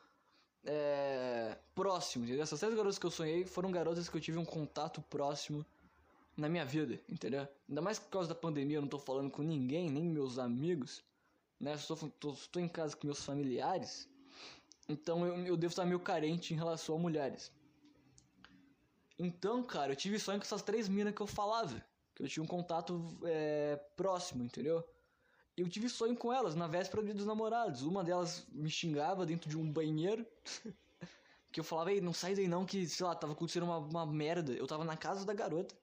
é, 0.64 1.58
próximo, 1.74 2.24
entendeu? 2.24 2.44
Essas 2.44 2.60
três 2.60 2.76
garotas 2.76 3.00
que 3.00 3.06
eu 3.06 3.12
sonhei 3.12 3.44
foram 3.44 3.72
garotas 3.72 4.08
que 4.08 4.16
eu 4.16 4.22
tive 4.22 4.38
um 4.38 4.46
contato 4.46 5.02
próximo 5.02 5.66
na 6.38 6.48
minha 6.48 6.64
vida, 6.64 7.02
entendeu? 7.10 7.48
Ainda 7.68 7.82
mais 7.82 7.98
por 7.98 8.10
causa 8.12 8.30
da 8.30 8.36
pandemia, 8.36 8.78
eu 8.78 8.82
não 8.82 8.88
tô 8.88 9.00
falando 9.00 9.32
com 9.32 9.42
ninguém, 9.42 9.90
nem 9.90 10.04
meus 10.04 10.38
amigos, 10.38 11.04
né? 11.60 11.74
Estou, 11.74 11.98
tô, 12.20 12.34
tô 12.52 12.60
em 12.60 12.68
casa 12.68 12.96
com 12.96 13.08
meus 13.08 13.26
familiares, 13.26 14.08
então 14.88 15.26
eu, 15.26 15.36
eu 15.44 15.58
devo 15.58 15.72
estar 15.72 15.86
meio 15.86 16.00
carente 16.00 16.54
em 16.54 16.58
relação 16.58 16.96
a 16.96 17.00
mulheres. 17.00 17.52
Então, 19.18 19.64
cara, 19.64 19.94
eu 19.94 19.96
tive 19.96 20.20
sonho 20.20 20.38
com 20.38 20.46
essas 20.46 20.62
três 20.62 20.88
minas 20.88 21.16
que 21.16 21.22
eu 21.22 21.26
falava, 21.26 21.84
que 22.18 22.24
eu 22.24 22.28
tinha 22.28 22.44
um 22.44 22.48
contato 22.48 23.16
é, 23.26 23.76
próximo, 23.96 24.44
entendeu? 24.44 24.84
Eu 25.56 25.70
tive 25.70 25.88
sonho 25.88 26.18
com 26.18 26.34
elas 26.34 26.56
na 26.56 26.68
véspera 26.68 27.04
do 27.04 27.06
dia 27.06 27.14
dos 27.14 27.28
namorados. 27.28 27.84
Uma 27.84 28.04
delas 28.04 28.48
me 28.52 28.70
xingava 28.72 29.24
dentro 29.24 29.48
de 29.48 29.56
um 29.56 29.72
banheiro. 29.72 30.26
que 31.54 31.60
eu 31.60 31.64
falava, 31.64 31.92
ei, 31.92 32.02
não 32.02 32.14
sai 32.14 32.34
daí 32.34 32.48
não, 32.48 32.66
que, 32.66 32.88
sei 32.88 33.06
lá, 33.06 33.14
tava 33.14 33.34
acontecendo 33.34 33.64
uma, 33.64 33.78
uma 33.78 34.06
merda. 34.06 34.52
Eu 34.52 34.66
tava 34.66 34.84
na 34.84 34.98
casa 34.98 35.26
da 35.26 35.34
garota. 35.34 35.76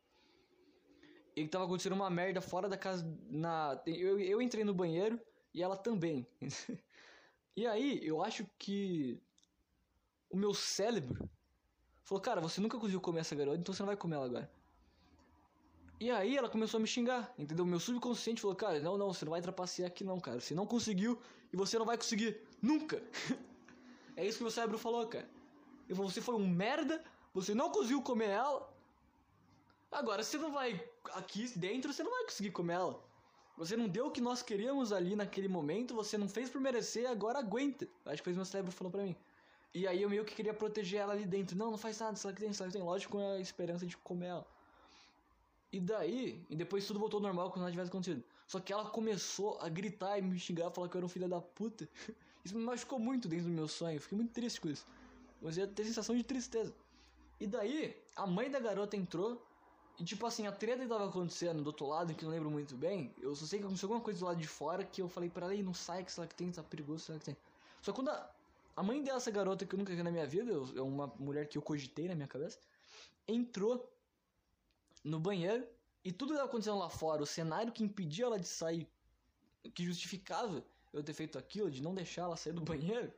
E 1.37 1.47
tava 1.47 1.67
acontecendo 1.67 1.93
uma 1.95 2.11
merda 2.11 2.41
fora 2.41 2.69
da 2.69 2.77
casa. 2.77 3.07
Na, 3.29 3.81
eu, 3.87 4.19
eu 4.19 4.43
entrei 4.43 4.65
no 4.65 4.75
banheiro 4.75 5.21
e 5.53 5.63
ela 5.63 5.77
também. 5.77 6.27
e 7.57 7.65
aí, 7.65 8.01
eu 8.05 8.25
acho 8.25 8.45
que 8.59 9.23
o 10.29 10.37
meu 10.37 10.53
cérebro 10.53 11.31
falou, 12.03 12.21
cara, 12.21 12.41
você 12.41 12.61
nunca 12.61 12.77
conseguiu 12.77 13.01
comer 13.01 13.21
essa 13.21 13.37
garota, 13.37 13.59
então 13.59 13.73
você 13.73 13.83
não 13.83 13.89
vai 13.89 13.97
comer 13.97 14.17
ela 14.17 14.27
agora. 14.27 14.64
E 16.01 16.11
aí 16.11 16.37
ela 16.37 16.49
começou 16.49 16.79
a 16.79 16.81
me 16.81 16.87
xingar, 16.87 17.33
entendeu? 17.39 17.65
Meu 17.65 17.79
subconsciente 17.79 18.41
falou, 18.41 18.57
cara, 18.57 18.81
não, 18.81 18.99
não, 18.99 19.13
você 19.13 19.25
não 19.25 19.31
vai 19.31 19.41
trapacear 19.41 19.89
aqui 19.89 20.03
não, 20.03 20.19
cara. 20.19 20.41
Você 20.41 20.55
não 20.55 20.67
conseguiu 20.67 21.19
e 21.53 21.57
você 21.57 21.79
não 21.79 21.87
vai 21.87 21.97
conseguir 21.97 22.41
nunca. 22.61 23.03
é 24.17 24.27
isso 24.27 24.39
que 24.39 24.45
meu 24.45 24.51
cérebro 24.51 24.77
falou, 24.77 25.07
cara. 25.07 25.29
Ele 25.87 25.95
falou, 25.95 26.11
você 26.11 26.21
foi 26.21 26.35
um 26.35 26.47
merda, 26.47 27.03
você 27.33 27.55
não 27.55 27.71
conseguiu 27.71 28.03
comer 28.03 28.31
ela. 28.31 28.73
Agora, 29.91 30.25
você 30.25 30.37
não 30.37 30.53
vai 30.53 30.83
aqui 31.13 31.47
dentro, 31.57 31.93
você 31.93 32.03
não 32.03 32.11
vai 32.11 32.25
conseguir 32.25 32.51
comer 32.51 32.75
ela. 32.75 33.01
Você 33.57 33.77
não 33.77 33.89
deu 33.89 34.07
o 34.07 34.11
que 34.11 34.21
nós 34.21 34.43
queríamos 34.43 34.93
ali 34.93 35.15
naquele 35.15 35.47
momento, 35.47 35.95
você 35.95 36.19
não 36.19 36.29
fez 36.29 36.51
por 36.51 36.61
merecer, 36.61 37.09
agora 37.09 37.39
aguenta. 37.39 37.89
Acho 38.05 38.17
que 38.17 38.25
foi 38.25 38.33
isso 38.33 38.39
que 38.39 38.45
meu 38.45 38.45
cérebro 38.45 38.73
falou 38.73 38.91
pra 38.91 39.05
mim. 39.05 39.17
E 39.73 39.87
aí 39.87 40.03
eu 40.03 40.11
meio 40.11 40.25
que 40.25 40.35
queria 40.35 40.53
proteger 40.53 41.01
ela 41.01 41.13
ali 41.13 41.25
dentro. 41.25 41.57
Não, 41.57 41.71
não 41.71 41.79
faz 41.79 42.01
nada, 42.01 42.17
se 42.17 42.27
ela 42.27 42.35
tem, 42.35 42.53
se 42.53 42.63
ela 42.63 42.73
tem, 42.73 42.83
lógico, 42.83 43.13
com 43.13 43.35
a 43.35 43.39
esperança 43.39 43.87
de 43.87 43.97
comer 43.99 44.27
ela. 44.27 44.54
E 45.75 45.81
daí, 45.81 46.41
e 46.49 46.55
depois 46.55 46.87
tudo 46.87 47.01
voltou 47.01 47.19
ao 47.19 47.23
normal 47.23 47.51
como 47.51 47.63
nada 47.63 47.73
tivesse 47.73 47.89
acontecido. 47.89 48.23
Só 48.47 48.61
que 48.61 48.73
ela 48.73 48.89
começou 48.89 49.59
a 49.61 49.69
gritar 49.69 50.17
e 50.17 50.23
me 50.23 50.39
xingar, 50.39 50.71
falar 50.71 50.89
que 50.89 50.95
eu 50.97 51.01
era 51.01 51.07
um 51.07 51.09
filho 51.09 51.29
da 51.29 51.41
puta. 51.41 51.89
Isso 52.45 52.57
me 52.57 52.63
machucou 52.63 52.97
muito 52.97 53.27
dentro 53.27 53.47
do 53.47 53.51
meu 53.51 53.67
sonho, 53.67 53.97
eu 53.97 54.01
fiquei 54.01 54.17
muito 54.17 54.33
triste 54.33 54.61
com 54.61 54.69
isso. 54.69 54.87
Mas 55.43 55.57
ia 55.57 55.67
ter 55.67 55.85
sensação 55.85 56.15
de 56.15 56.23
tristeza. 56.23 56.73
E 57.41 57.47
daí, 57.49 58.01
a 58.15 58.25
mãe 58.25 58.49
da 58.49 58.61
garota 58.61 58.97
entrou 58.97 59.45
e 59.99 60.05
tipo 60.05 60.25
assim, 60.27 60.47
a 60.47 60.53
treta 60.53 60.83
que 60.83 60.89
tava 60.89 61.09
acontecendo 61.09 61.61
do 61.61 61.67
outro 61.67 61.87
lado, 61.87 62.15
que 62.15 62.25
eu 62.25 62.29
não 62.29 62.37
lembro 62.37 62.51
muito 62.51 62.77
bem, 62.77 63.13
eu 63.21 63.35
só 63.35 63.45
sei 63.45 63.59
que 63.59 63.65
aconteceu 63.65 63.89
alguma 63.89 64.05
coisa 64.05 64.21
do 64.21 64.27
lado 64.27 64.39
de 64.39 64.47
fora 64.47 64.85
que 64.85 65.03
eu 65.03 65.09
falei 65.09 65.29
pra 65.29 65.47
ela, 65.47 65.63
não 65.63 65.75
sai, 65.75 66.05
que 66.05 66.13
será 66.13 66.27
que 66.27 66.37
tem, 66.37 66.53
tá 66.53 66.63
perigoso, 66.63 67.07
será 67.07 67.19
que 67.19 67.25
tem. 67.25 67.37
Só 67.83 67.91
que 67.91 67.97
quando 67.97 68.11
a, 68.11 68.31
a 68.77 68.83
mãe 68.85 69.03
dessa 69.03 69.31
garota 69.33 69.67
que 69.67 69.75
eu 69.75 69.79
nunca 69.79 69.93
vi 69.93 70.03
na 70.05 70.13
minha 70.13 70.27
vida, 70.27 70.53
é 70.53 70.81
uma 70.83 71.09
mulher 71.19 71.49
que 71.49 71.59
eu 71.59 71.63
cogitei 71.63 72.07
na 72.07 72.15
minha 72.15 72.29
cabeça, 72.29 72.59
entrou 73.27 73.91
no 75.05 75.21
banheiro 75.21 75.67
e 76.05 76.11
tudo 76.11 76.29
que 76.29 76.35
estava 76.35 76.49
acontecendo 76.49 76.79
lá 76.79 76.89
fora, 76.89 77.23
o 77.23 77.27
cenário 77.27 77.73
que 77.73 77.85
impedia 77.85 78.25
ela 78.25 78.39
de 78.39 78.49
sair, 78.49 78.89
que 79.75 79.85
justificava 79.85 80.65
eu 80.93 81.03
ter 81.03 81.15
feito 81.15 81.39
aquilo, 81.39 81.71
de 81.71 81.83
não 81.83 81.95
deixar 81.95 82.23
ela 82.23 82.37
sair 82.37 82.53
do 82.53 82.61
banheiro, 82.63 83.13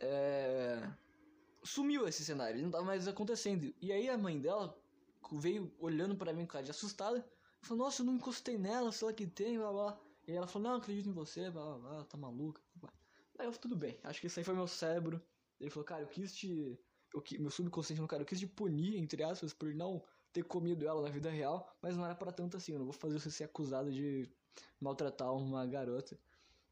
é... 0.00 0.88
sumiu 1.62 2.06
esse 2.06 2.24
cenário, 2.24 2.54
ele 2.54 2.62
não 2.62 2.68
estava 2.68 2.84
mais 2.84 3.08
acontecendo. 3.08 3.74
E 3.80 3.92
aí 3.92 4.08
a 4.08 4.16
mãe 4.16 4.40
dela 4.40 4.76
veio 5.32 5.72
olhando 5.78 6.16
para 6.16 6.32
mim 6.32 6.42
com 6.42 6.52
cara 6.52 6.64
de 6.64 6.70
assustada, 6.70 7.26
falou: 7.60 7.84
Nossa, 7.84 8.02
eu 8.02 8.06
não 8.06 8.14
encostei 8.14 8.56
nela, 8.56 8.92
sei 8.92 9.08
lá 9.08 9.12
que 9.12 9.26
tem, 9.26 9.58
blá 9.58 9.72
blá. 9.72 10.00
E 10.26 10.32
ela 10.32 10.46
falou: 10.46 10.68
Não, 10.68 10.76
acredito 10.76 11.08
em 11.08 11.12
você, 11.12 11.50
blá 11.50 11.64
blá, 11.64 11.78
blá 11.78 12.04
tá 12.04 12.16
maluca. 12.16 12.62
Aí 13.38 13.46
eu 13.46 13.52
tudo 13.52 13.76
bem, 13.76 13.98
acho 14.04 14.20
que 14.20 14.26
isso 14.26 14.38
aí 14.38 14.44
foi 14.44 14.54
meu 14.54 14.68
cérebro. 14.68 15.20
Ele 15.60 15.70
falou: 15.70 15.84
Cara, 15.84 16.02
eu 16.02 16.08
quis 16.08 16.34
te. 16.34 16.78
Eu, 17.12 17.22
meu 17.40 17.50
subconsciente 17.50 17.98
falou: 17.98 18.08
Cara, 18.08 18.22
eu 18.22 18.26
quis 18.26 18.38
te 18.38 18.46
punir, 18.46 18.96
entre 18.96 19.22
aspas, 19.24 19.52
por 19.52 19.74
não 19.74 20.04
ter 20.32 20.44
comido 20.44 20.86
ela 20.86 21.02
na 21.02 21.10
vida 21.10 21.30
real, 21.30 21.76
mas 21.80 21.96
não 21.96 22.04
era 22.04 22.14
para 22.14 22.32
tanto 22.32 22.56
assim. 22.56 22.72
Eu 22.72 22.78
não 22.78 22.86
vou 22.86 22.94
fazer 22.94 23.18
você 23.18 23.30
ser 23.30 23.44
acusado 23.44 23.90
de 23.90 24.28
maltratar 24.80 25.32
uma 25.34 25.66
garota 25.66 26.18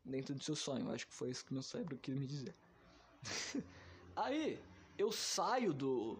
dentro 0.04 0.34
do 0.34 0.42
seu 0.42 0.54
sonho. 0.54 0.86
Eu 0.86 0.92
acho 0.92 1.06
que 1.06 1.14
foi 1.14 1.30
isso 1.30 1.44
que 1.44 1.52
meu 1.52 1.62
cérebro 1.62 1.96
quis 1.98 2.14
me 2.14 2.26
dizer. 2.26 2.54
Aí 4.14 4.60
eu 4.96 5.12
saio 5.12 5.72
do, 5.72 6.18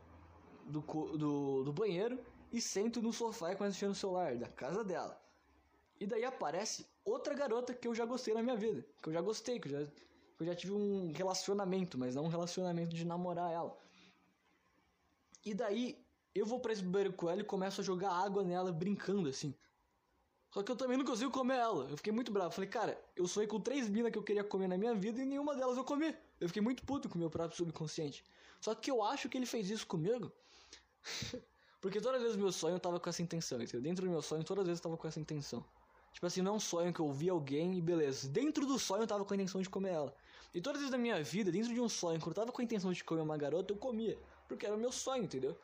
do, 0.66 0.80
do, 1.16 1.64
do, 1.64 1.72
banheiro 1.72 2.18
e 2.52 2.60
sento 2.60 3.00
no 3.00 3.12
sofá 3.12 3.52
e 3.52 3.56
começo 3.56 3.84
a 3.84 3.88
no 3.88 3.94
celular 3.94 4.36
da 4.36 4.48
casa 4.48 4.84
dela. 4.84 5.20
E 5.98 6.06
daí 6.06 6.24
aparece 6.24 6.86
outra 7.04 7.32
garota 7.32 7.72
que 7.72 7.88
eu 7.88 7.94
já 7.94 8.04
gostei 8.04 8.34
na 8.34 8.42
minha 8.42 8.56
vida. 8.56 8.84
Que 9.02 9.08
eu 9.08 9.12
já 9.12 9.20
gostei, 9.22 9.58
que 9.58 9.68
eu 9.68 9.72
já, 9.72 9.90
que 9.90 10.42
eu 10.42 10.46
já 10.46 10.54
tive 10.54 10.72
um 10.72 11.12
relacionamento, 11.12 11.96
mas 11.96 12.14
não 12.14 12.24
um 12.24 12.28
relacionamento 12.28 12.94
de 12.94 13.04
namorar 13.06 13.50
ela. 13.50 13.78
E 15.42 15.54
daí 15.54 16.05
eu 16.38 16.46
vou 16.46 16.60
pra 16.60 16.72
esse 16.72 16.82
banheiro 16.82 17.12
com 17.12 17.30
ela 17.30 17.40
e 17.40 17.44
começo 17.44 17.80
a 17.80 17.84
jogar 17.84 18.10
água 18.10 18.44
nela 18.44 18.72
brincando 18.72 19.28
assim. 19.28 19.54
Só 20.50 20.62
que 20.62 20.72
eu 20.72 20.76
também 20.76 20.96
não 20.96 21.04
consigo 21.04 21.30
comer 21.30 21.56
ela. 21.56 21.88
Eu 21.90 21.96
fiquei 21.96 22.12
muito 22.12 22.32
bravo. 22.32 22.50
Falei, 22.50 22.70
cara, 22.70 22.98
eu 23.14 23.26
sonhei 23.26 23.46
com 23.46 23.60
três 23.60 23.88
minas 23.88 24.10
que 24.10 24.18
eu 24.18 24.22
queria 24.22 24.42
comer 24.42 24.68
na 24.68 24.78
minha 24.78 24.94
vida 24.94 25.20
e 25.20 25.24
nenhuma 25.24 25.54
delas 25.54 25.76
eu 25.76 25.84
comi. 25.84 26.16
Eu 26.40 26.48
fiquei 26.48 26.62
muito 26.62 26.82
puto 26.84 27.08
com 27.08 27.16
o 27.16 27.18
meu 27.18 27.28
próprio 27.28 27.56
subconsciente. 27.56 28.24
Só 28.60 28.74
que 28.74 28.90
eu 28.90 29.02
acho 29.02 29.28
que 29.28 29.36
ele 29.36 29.46
fez 29.46 29.68
isso 29.68 29.86
comigo. 29.86 30.32
Porque 31.80 32.00
todas 32.00 32.16
as 32.16 32.22
vezes 32.22 32.36
meu 32.36 32.50
sonho 32.50 32.76
eu 32.76 32.80
tava 32.80 32.98
com 32.98 33.08
essa 33.08 33.22
intenção, 33.22 33.60
entendeu? 33.60 33.82
Dentro 33.82 34.06
do 34.06 34.10
meu 34.10 34.22
sonho, 34.22 34.42
todas 34.42 34.62
as 34.62 34.66
vezes 34.68 34.80
eu 34.80 34.84
tava 34.84 34.96
com 34.96 35.06
essa 35.06 35.20
intenção. 35.20 35.64
Tipo 36.12 36.26
assim, 36.26 36.40
não 36.40 36.54
é 36.54 36.56
um 36.56 36.60
sonho 36.60 36.92
que 36.92 37.00
eu 37.00 37.12
vi 37.12 37.28
alguém 37.28 37.76
e 37.76 37.82
beleza. 37.82 38.26
Dentro 38.28 38.66
do 38.66 38.78
sonho 38.78 39.02
eu 39.02 39.06
tava 39.06 39.24
com 39.24 39.34
a 39.34 39.36
intenção 39.36 39.60
de 39.60 39.68
comer 39.68 39.90
ela. 39.90 40.16
E 40.54 40.60
todas 40.62 40.78
as 40.78 40.84
vezes 40.84 40.90
da 40.90 40.98
minha 40.98 41.22
vida, 41.22 41.52
dentro 41.52 41.74
de 41.74 41.80
um 41.80 41.88
sonho, 41.88 42.18
quando 42.18 42.30
eu 42.30 42.34
tava 42.34 42.50
com 42.50 42.62
a 42.62 42.64
intenção 42.64 42.90
de 42.90 43.04
comer 43.04 43.20
uma 43.20 43.36
garota, 43.36 43.74
eu 43.74 43.76
comia. 43.76 44.18
Porque 44.48 44.64
era 44.64 44.74
o 44.74 44.78
meu 44.78 44.90
sonho, 44.90 45.24
entendeu? 45.24 45.54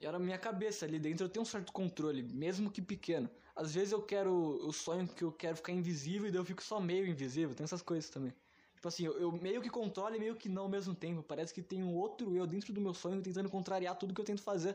E 0.00 0.06
era 0.06 0.18
minha 0.18 0.38
cabeça 0.38 0.86
ali 0.86 0.98
dentro, 0.98 1.24
eu 1.26 1.28
tenho 1.28 1.42
um 1.42 1.46
certo 1.46 1.72
controle, 1.72 2.22
mesmo 2.22 2.70
que 2.70 2.80
pequeno. 2.80 3.28
Às 3.54 3.74
vezes 3.74 3.92
eu 3.92 4.02
quero, 4.02 4.58
eu 4.62 4.72
sonho 4.72 5.06
que 5.06 5.22
eu 5.22 5.30
quero 5.32 5.56
ficar 5.56 5.72
invisível 5.72 6.28
e 6.28 6.30
daí 6.32 6.40
eu 6.40 6.44
fico 6.44 6.62
só 6.62 6.80
meio 6.80 7.06
invisível, 7.06 7.54
tem 7.54 7.64
essas 7.64 7.82
coisas 7.82 8.08
também. 8.08 8.34
Tipo 8.74 8.88
assim, 8.88 9.04
eu, 9.04 9.18
eu 9.20 9.30
meio 9.32 9.60
que 9.60 9.68
controlo 9.68 10.16
e 10.16 10.18
meio 10.18 10.36
que 10.36 10.48
não 10.48 10.62
ao 10.62 10.68
mesmo 10.70 10.94
tempo. 10.94 11.22
Parece 11.22 11.52
que 11.52 11.60
tem 11.62 11.82
um 11.84 11.94
outro 11.94 12.34
eu 12.34 12.46
dentro 12.46 12.72
do 12.72 12.80
meu 12.80 12.94
sonho 12.94 13.20
tentando 13.22 13.50
contrariar 13.50 13.94
tudo 13.98 14.14
que 14.14 14.20
eu 14.20 14.24
tento 14.24 14.42
fazer. 14.42 14.74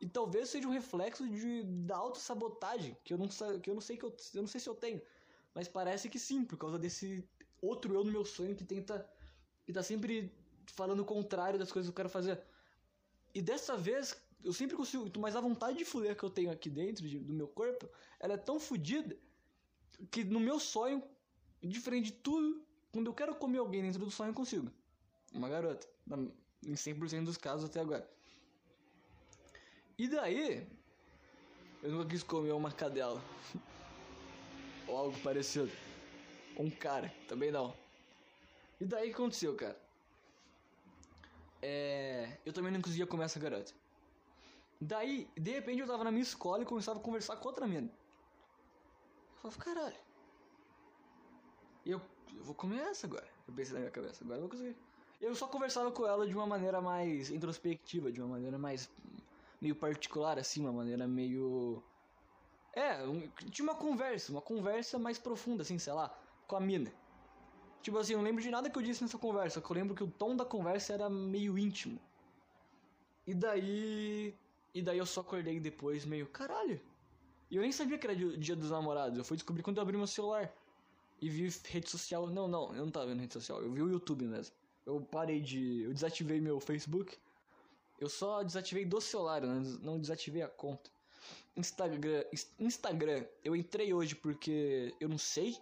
E 0.00 0.08
talvez 0.08 0.48
seja 0.48 0.66
um 0.68 0.70
reflexo 0.70 1.28
de, 1.28 1.62
da 1.64 1.96
autossabotagem, 1.96 2.96
que 3.04 3.12
eu 3.12 3.18
não, 3.18 3.28
que 3.60 3.68
eu 3.68 3.74
não 3.74 3.80
sei 3.80 3.96
que 3.96 4.04
eu, 4.04 4.16
eu 4.34 4.40
não 4.42 4.48
sei 4.48 4.60
se 4.60 4.68
eu 4.68 4.74
tenho. 4.74 5.02
Mas 5.54 5.68
parece 5.68 6.08
que 6.08 6.18
sim, 6.18 6.44
por 6.44 6.56
causa 6.56 6.78
desse 6.78 7.28
outro 7.60 7.94
eu 7.94 8.04
no 8.04 8.12
meu 8.12 8.24
sonho 8.24 8.54
que 8.54 8.64
tenta. 8.64 9.08
que 9.66 9.72
tá 9.72 9.82
sempre 9.82 10.32
falando 10.66 11.00
o 11.00 11.04
contrário 11.04 11.58
das 11.58 11.72
coisas 11.72 11.88
que 11.88 11.92
eu 11.92 11.96
quero 11.96 12.08
fazer. 12.08 12.40
E 13.34 13.40
dessa 13.40 13.76
vez, 13.76 14.16
eu 14.42 14.52
sempre 14.52 14.76
consigo. 14.76 15.10
Mas 15.18 15.36
a 15.36 15.40
vontade 15.40 15.78
de 15.78 15.84
fuder 15.84 16.16
que 16.16 16.24
eu 16.24 16.30
tenho 16.30 16.50
aqui 16.50 16.68
dentro 16.68 17.06
de, 17.06 17.18
do 17.18 17.32
meu 17.32 17.48
corpo, 17.48 17.88
ela 18.18 18.34
é 18.34 18.38
tão 18.38 18.58
fodida 18.58 19.16
que 20.10 20.24
no 20.24 20.40
meu 20.40 20.58
sonho, 20.58 21.02
diferente 21.62 22.06
de 22.06 22.12
tudo, 22.12 22.64
quando 22.92 23.06
eu 23.06 23.14
quero 23.14 23.34
comer 23.34 23.58
alguém 23.58 23.82
dentro 23.82 24.04
do 24.04 24.10
sonho, 24.10 24.30
eu 24.30 24.34
consigo. 24.34 24.70
Uma 25.32 25.48
garota. 25.48 25.86
Em 26.66 26.74
100% 26.74 27.24
dos 27.24 27.36
casos 27.36 27.68
até 27.68 27.80
agora. 27.80 28.08
E 29.96 30.08
daí, 30.08 30.66
eu 31.82 31.90
nunca 31.92 32.08
quis 32.08 32.22
comer 32.22 32.52
uma 32.52 32.72
cadela. 32.72 33.22
Ou 34.88 34.96
algo 34.96 35.20
parecido. 35.20 35.70
Um 36.56 36.70
cara, 36.70 37.12
também 37.28 37.52
não. 37.52 37.74
E 38.80 38.84
daí 38.84 39.04
o 39.04 39.06
que 39.08 39.14
aconteceu, 39.14 39.54
cara? 39.54 39.78
É, 41.62 42.38
eu 42.44 42.52
também 42.52 42.72
não 42.72 42.82
conseguia 42.82 43.06
comer 43.06 43.24
essa 43.24 43.40
garota. 43.40 43.72
Daí, 44.80 45.30
de 45.36 45.50
repente, 45.52 45.80
eu 45.80 45.86
tava 45.86 46.04
na 46.04 46.10
minha 46.10 46.22
escola 46.22 46.62
e 46.62 46.66
começava 46.66 46.98
a 46.98 47.02
conversar 47.02 47.36
com 47.36 47.48
outra 47.48 47.66
mina. 47.66 47.90
Eu 49.34 49.40
falava, 49.40 49.58
caralho. 49.58 49.96
Eu, 51.84 52.00
eu 52.34 52.44
vou 52.44 52.54
comer 52.54 52.80
essa 52.80 53.06
agora. 53.06 53.28
Eu 53.46 53.54
pensei 53.54 53.72
na 53.74 53.80
minha 53.80 53.90
cabeça, 53.90 54.22
agora 54.24 54.38
eu 54.38 54.42
vou 54.42 54.50
conseguir. 54.50 54.76
Eu 55.20 55.34
só 55.34 55.46
conversava 55.48 55.90
com 55.92 56.06
ela 56.06 56.26
de 56.26 56.34
uma 56.34 56.46
maneira 56.46 56.80
mais 56.80 57.30
introspectiva, 57.30 58.10
de 58.12 58.20
uma 58.20 58.28
maneira 58.30 58.58
mais 58.58 58.90
meio 59.60 59.76
particular, 59.76 60.38
assim, 60.38 60.60
uma 60.62 60.72
maneira 60.72 61.06
meio 61.08 61.84
É, 62.74 63.04
um, 63.06 63.28
tinha 63.50 63.64
uma 63.68 63.74
conversa, 63.76 64.32
uma 64.32 64.42
conversa 64.42 64.98
mais 64.98 65.18
profunda, 65.18 65.62
assim, 65.62 65.78
sei 65.78 65.92
lá, 65.92 66.10
com 66.46 66.56
a 66.56 66.60
mina. 66.60 66.92
Tipo 67.82 67.98
assim, 67.98 68.12
eu 68.12 68.18
não 68.18 68.24
lembro 68.24 68.42
de 68.42 68.50
nada 68.50 68.68
que 68.68 68.78
eu 68.78 68.82
disse 68.82 69.02
nessa 69.02 69.18
conversa, 69.18 69.60
que 69.60 69.70
eu 69.70 69.74
lembro 69.74 69.94
que 69.94 70.04
o 70.04 70.10
tom 70.10 70.36
da 70.36 70.44
conversa 70.44 70.92
era 70.92 71.08
meio 71.08 71.58
íntimo. 71.58 71.98
E 73.26 73.34
daí. 73.34 74.34
E 74.74 74.82
daí 74.82 74.98
eu 74.98 75.06
só 75.06 75.20
acordei 75.20 75.58
depois, 75.58 76.04
meio, 76.04 76.26
caralho. 76.26 76.80
E 77.50 77.56
eu 77.56 77.62
nem 77.62 77.72
sabia 77.72 77.98
que 77.98 78.06
era 78.06 78.14
dia 78.14 78.54
dos 78.54 78.70
namorados, 78.70 79.18
eu 79.18 79.24
fui 79.24 79.36
descobrir 79.36 79.62
quando 79.62 79.78
eu 79.78 79.82
abri 79.82 79.96
meu 79.96 80.06
celular. 80.06 80.52
E 81.20 81.28
vi 81.28 81.48
rede 81.68 81.90
social. 81.90 82.26
Não, 82.26 82.46
não, 82.46 82.74
eu 82.74 82.84
não 82.84 82.90
tava 82.90 83.06
vendo 83.06 83.20
rede 83.20 83.32
social, 83.32 83.62
eu 83.62 83.72
vi 83.72 83.82
o 83.82 83.90
YouTube 83.90 84.24
mesmo. 84.24 84.54
Eu 84.86 85.00
parei 85.00 85.40
de. 85.40 85.82
Eu 85.82 85.92
desativei 85.92 86.40
meu 86.40 86.60
Facebook. 86.60 87.18
Eu 87.98 88.08
só 88.08 88.42
desativei 88.42 88.84
do 88.84 89.00
celular, 89.00 89.42
não 89.42 89.98
desativei 89.98 90.42
a 90.42 90.48
conta. 90.48 90.90
Instagram, 91.54 92.24
Instagram, 92.58 93.26
eu 93.44 93.54
entrei 93.54 93.92
hoje 93.92 94.14
porque 94.14 94.94
eu 94.98 95.08
não 95.08 95.18
sei. 95.18 95.58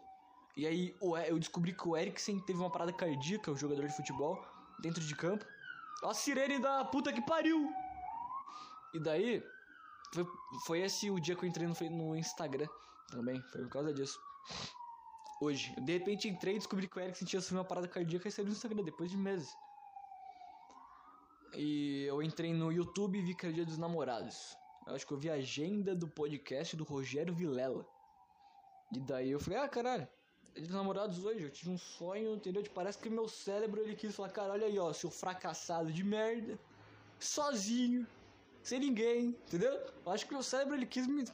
E 0.59 0.67
aí 0.67 0.97
eu 1.29 1.39
descobri 1.39 1.73
que 1.73 1.87
o 1.87 1.97
Eriksen 1.97 2.41
teve 2.41 2.59
uma 2.59 2.69
parada 2.69 2.93
cardíaca, 2.93 3.53
o 3.53 3.57
jogador 3.57 3.87
de 3.87 3.95
futebol, 3.95 4.45
dentro 4.81 5.05
de 5.05 5.15
campo. 5.15 5.47
A 6.03 6.13
sirene 6.13 6.59
da 6.59 6.85
puta 6.85 7.13
que 7.13 7.23
pariu! 7.23 7.73
E 8.93 8.99
daí, 8.99 9.41
foi, 10.13 10.27
foi 10.67 10.81
esse 10.81 11.13
o 11.13 11.21
dia 11.21 11.37
que 11.37 11.45
eu 11.45 11.49
entrei 11.49 11.69
no, 11.69 11.75
no 11.91 12.17
Instagram 12.17 12.67
também, 13.09 13.41
foi 13.53 13.63
por 13.63 13.71
causa 13.71 13.95
disso. 13.95 14.19
Hoje, 15.41 15.73
de 15.81 15.93
repente 15.93 16.29
entrei 16.29 16.57
e 16.57 16.59
descobri 16.59 16.89
que 16.89 16.99
o 16.99 17.01
Eriksen 17.01 17.29
tinha 17.29 17.41
sofrido 17.41 17.59
uma 17.59 17.65
parada 17.65 17.87
cardíaca 17.87 18.27
e 18.27 18.33
saiu 18.33 18.47
no 18.47 18.53
Instagram 18.53 18.83
depois 18.83 19.13
de 19.13 19.17
meses. 19.17 19.57
E 21.55 22.03
eu 22.09 22.21
entrei 22.21 22.53
no 22.53 22.73
YouTube 22.73 23.17
e 23.17 23.23
vi 23.23 23.33
que 23.33 23.47
era 23.47 23.53
o 23.53 23.55
dia 23.55 23.65
dos 23.65 23.79
namorados. 23.79 24.57
Eu 24.89 24.97
acho 24.97 25.07
que 25.07 25.13
eu 25.13 25.19
vi 25.19 25.31
a 25.31 25.35
agenda 25.35 25.95
do 25.95 26.09
podcast 26.09 26.75
do 26.75 26.83
Rogério 26.83 27.33
Vilela. 27.33 27.87
E 28.93 28.99
daí 28.99 29.31
eu 29.31 29.39
falei, 29.39 29.61
ah, 29.61 29.69
caralho, 29.69 30.09
dos 30.61 30.71
namorados 30.71 31.25
hoje, 31.25 31.43
eu 31.43 31.51
tive 31.51 31.71
um 31.71 31.79
sonho, 31.79 32.35
entendeu? 32.35 32.63
Tipo, 32.63 32.75
parece 32.75 32.99
que 32.99 33.09
meu 33.09 33.29
cérebro 33.29 33.81
ele 33.81 33.95
quis 33.95 34.15
falar, 34.15 34.31
cara, 34.31 34.53
olha 34.53 34.67
aí, 34.67 34.79
ó, 34.79 34.93
seu 34.93 35.11
fracassado 35.11 35.93
de 35.93 36.05
merda, 36.05 36.59
sozinho, 37.19 38.07
sem 38.63 38.81
ninguém, 38.81 39.27
entendeu? 39.29 39.73
Eu 40.05 40.13
acho 40.13 40.27
que 40.27 40.33
meu 40.33 40.43
cérebro 40.43 40.75
ele 40.75 40.87
quis 40.87 41.07
me 41.07 41.25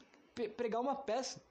pregar 0.49 0.81
uma 0.81 0.95
peça. 0.95 1.41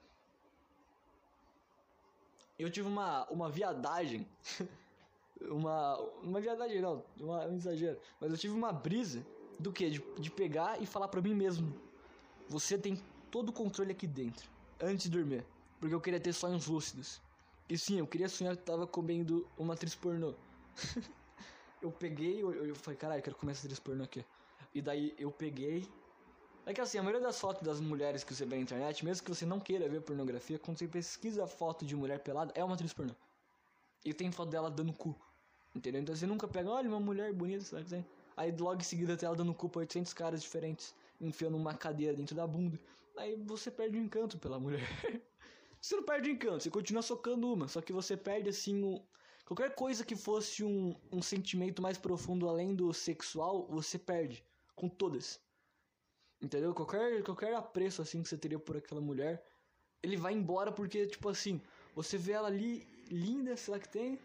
Eu 2.58 2.70
tive 2.70 2.88
uma, 2.88 3.24
uma 3.28 3.50
viadagem. 3.50 4.26
uma. 5.42 5.98
Uma 6.22 6.40
viadagem 6.40 6.80
não, 6.80 7.04
uma, 7.18 7.46
um 7.46 7.56
exagero. 7.56 7.98
Mas 8.20 8.30
eu 8.30 8.38
tive 8.38 8.54
uma 8.54 8.72
brisa 8.72 9.26
do 9.58 9.72
que? 9.72 9.90
De, 9.90 9.98
de 10.18 10.30
pegar 10.30 10.80
e 10.80 10.86
falar 10.86 11.08
pra 11.08 11.20
mim 11.20 11.34
mesmo 11.34 11.74
você 12.48 12.78
tem 12.78 13.00
todo 13.30 13.48
o 13.48 13.52
controle 13.52 13.92
aqui 13.92 14.06
dentro, 14.06 14.48
antes 14.80 15.04
de 15.04 15.10
dormir. 15.10 15.44
Porque 15.80 15.94
eu 15.94 16.00
queria 16.00 16.20
ter 16.20 16.32
sonhos 16.32 16.66
lúcidos. 16.66 17.20
E 17.68 17.78
sim, 17.78 17.98
eu 17.98 18.06
queria 18.06 18.28
sonhar 18.28 18.56
que 18.56 18.62
tava 18.62 18.86
comendo 18.86 19.46
uma 19.56 19.74
atriz 19.74 19.94
pornô. 19.94 20.34
eu 21.80 21.90
peguei, 21.90 22.42
eu, 22.42 22.52
eu 22.52 22.74
falei, 22.74 22.98
caralho, 22.98 23.22
quero 23.22 23.36
comer 23.36 23.52
essa 23.52 23.66
atriz 23.66 23.80
pornô 23.80 24.04
aqui. 24.04 24.24
E 24.74 24.82
daí 24.82 25.14
eu 25.18 25.30
peguei. 25.30 25.88
É 26.66 26.74
que 26.74 26.80
assim, 26.80 26.98
a 26.98 27.02
maioria 27.02 27.26
das 27.26 27.38
fotos 27.40 27.62
das 27.62 27.80
mulheres 27.80 28.22
que 28.24 28.34
você 28.34 28.44
vê 28.44 28.56
na 28.56 28.62
internet, 28.62 29.04
mesmo 29.04 29.24
que 29.24 29.30
você 29.30 29.46
não 29.46 29.60
queira 29.60 29.88
ver 29.88 30.02
pornografia, 30.02 30.58
quando 30.58 30.78
você 30.78 30.88
pesquisa 30.88 31.46
foto 31.46 31.84
de 31.86 31.96
mulher 31.96 32.18
pelada, 32.20 32.52
é 32.54 32.62
uma 32.62 32.74
atriz 32.74 32.92
pornô. 32.92 33.14
E 34.04 34.12
tem 34.12 34.30
foto 34.30 34.50
dela 34.50 34.70
dando 34.70 34.92
cu. 34.92 35.14
Entendeu? 35.74 36.02
Então 36.02 36.14
você 36.14 36.26
nunca 36.26 36.46
pega, 36.46 36.70
olha 36.70 36.88
uma 36.88 37.00
mulher 37.00 37.32
bonita, 37.32 37.64
sabe? 37.64 38.04
Aí 38.36 38.52
logo 38.52 38.80
em 38.80 38.84
seguida 38.84 39.16
tem 39.16 39.26
ela 39.26 39.36
dando 39.36 39.54
cu 39.54 39.68
pra 39.68 39.80
800 39.80 40.12
caras 40.12 40.42
diferentes 40.42 40.94
enfiando 41.20 41.56
uma 41.56 41.74
cadeira 41.74 42.14
dentro 42.14 42.34
da 42.34 42.46
bunda. 42.46 42.78
Aí 43.16 43.36
você 43.36 43.70
perde 43.70 43.98
o 43.98 44.02
encanto 44.02 44.38
pela 44.38 44.58
mulher. 44.60 44.82
você 45.84 45.96
não 45.96 46.02
perde 46.02 46.30
o 46.30 46.32
encanto, 46.32 46.62
você 46.62 46.70
continua 46.70 47.02
socando 47.02 47.52
uma, 47.52 47.68
só 47.68 47.82
que 47.82 47.92
você 47.92 48.16
perde 48.16 48.48
assim. 48.48 49.04
Qualquer 49.44 49.74
coisa 49.74 50.02
que 50.02 50.16
fosse 50.16 50.64
um, 50.64 50.96
um 51.12 51.20
sentimento 51.20 51.82
mais 51.82 51.98
profundo 51.98 52.48
além 52.48 52.74
do 52.74 52.90
sexual, 52.94 53.66
você 53.66 53.98
perde. 53.98 54.42
Com 54.74 54.88
todas. 54.88 55.38
Entendeu? 56.40 56.72
Qualquer, 56.72 57.22
qualquer 57.22 57.54
apreço 57.54 58.00
assim 58.00 58.22
que 58.22 58.30
você 58.30 58.38
teria 58.38 58.58
por 58.58 58.78
aquela 58.78 59.02
mulher, 59.02 59.46
ele 60.02 60.16
vai 60.16 60.32
embora 60.32 60.72
porque, 60.72 61.06
tipo 61.06 61.28
assim, 61.28 61.60
você 61.94 62.16
vê 62.16 62.32
ela 62.32 62.48
ali, 62.48 62.88
linda, 63.10 63.54
sei 63.54 63.74
lá 63.74 63.78
que 63.78 63.88
tem, 63.90 64.18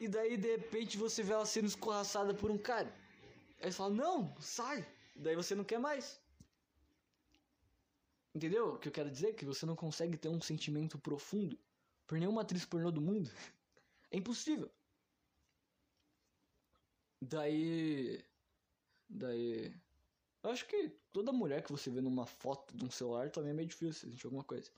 e 0.00 0.08
daí 0.08 0.38
de 0.38 0.56
repente 0.56 0.96
você 0.96 1.22
vê 1.22 1.34
ela 1.34 1.44
sendo 1.44 1.66
escorraçada 1.66 2.32
por 2.32 2.50
um 2.50 2.56
cara. 2.56 2.90
Aí 3.60 3.70
você 3.70 3.76
fala, 3.76 3.92
não, 3.92 4.34
sai! 4.40 4.82
Daí 5.14 5.36
você 5.36 5.54
não 5.54 5.62
quer 5.62 5.78
mais. 5.78 6.21
Entendeu 8.34 8.74
o 8.74 8.78
que 8.78 8.88
eu 8.88 8.92
quero 8.92 9.10
dizer? 9.10 9.34
Que 9.34 9.44
você 9.44 9.66
não 9.66 9.76
consegue 9.76 10.16
ter 10.16 10.28
um 10.28 10.40
sentimento 10.40 10.98
profundo 10.98 11.58
por 12.06 12.18
nenhuma 12.18 12.42
atriz 12.42 12.64
pornô 12.64 12.90
do 12.90 13.00
mundo. 13.00 13.30
é 14.10 14.16
impossível. 14.16 14.70
Daí. 17.20 18.24
Daí. 19.08 19.74
Eu 20.42 20.50
acho 20.50 20.66
que 20.66 20.88
toda 21.12 21.32
mulher 21.32 21.62
que 21.62 21.70
você 21.70 21.90
vê 21.90 22.00
numa 22.00 22.26
foto 22.26 22.76
de 22.76 22.84
um 22.84 22.90
celular 22.90 23.30
também 23.30 23.50
é 23.50 23.54
meio 23.54 23.68
difícil 23.68 24.10
sentir 24.10 24.26
alguma 24.26 24.42
coisa. 24.42 24.70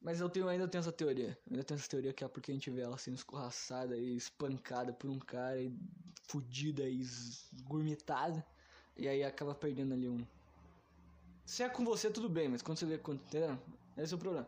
Mas 0.00 0.20
eu 0.20 0.28
tenho, 0.28 0.46
ainda 0.48 0.68
tenho 0.68 0.80
essa 0.80 0.92
teoria. 0.92 1.36
Ainda 1.50 1.64
tenho 1.64 1.78
essa 1.78 1.88
teoria 1.88 2.12
que 2.12 2.22
é 2.22 2.28
porque 2.28 2.52
a 2.52 2.54
gente 2.54 2.70
vê 2.70 2.82
ela 2.82 2.96
sendo 2.98 3.16
escorraçada 3.16 3.96
e 3.96 4.16
espancada 4.16 4.92
por 4.92 5.10
um 5.10 5.18
cara 5.18 5.60
e 5.60 5.76
fudida 6.22 6.88
e 6.88 7.00
esgurmitada. 7.00 8.46
E 8.96 9.08
aí 9.08 9.24
acaba 9.24 9.54
perdendo 9.54 9.94
ali 9.94 10.08
um, 10.08 10.24
se 11.48 11.62
é 11.62 11.68
com 11.68 11.82
você, 11.82 12.10
tudo 12.10 12.28
bem, 12.28 12.46
mas 12.46 12.60
quando 12.60 12.76
você 12.76 12.84
vê. 12.84 12.98
Quando, 12.98 13.22
entendeu? 13.22 13.58
Esse 13.96 14.12
é 14.12 14.16
o 14.16 14.18
problema. 14.18 14.46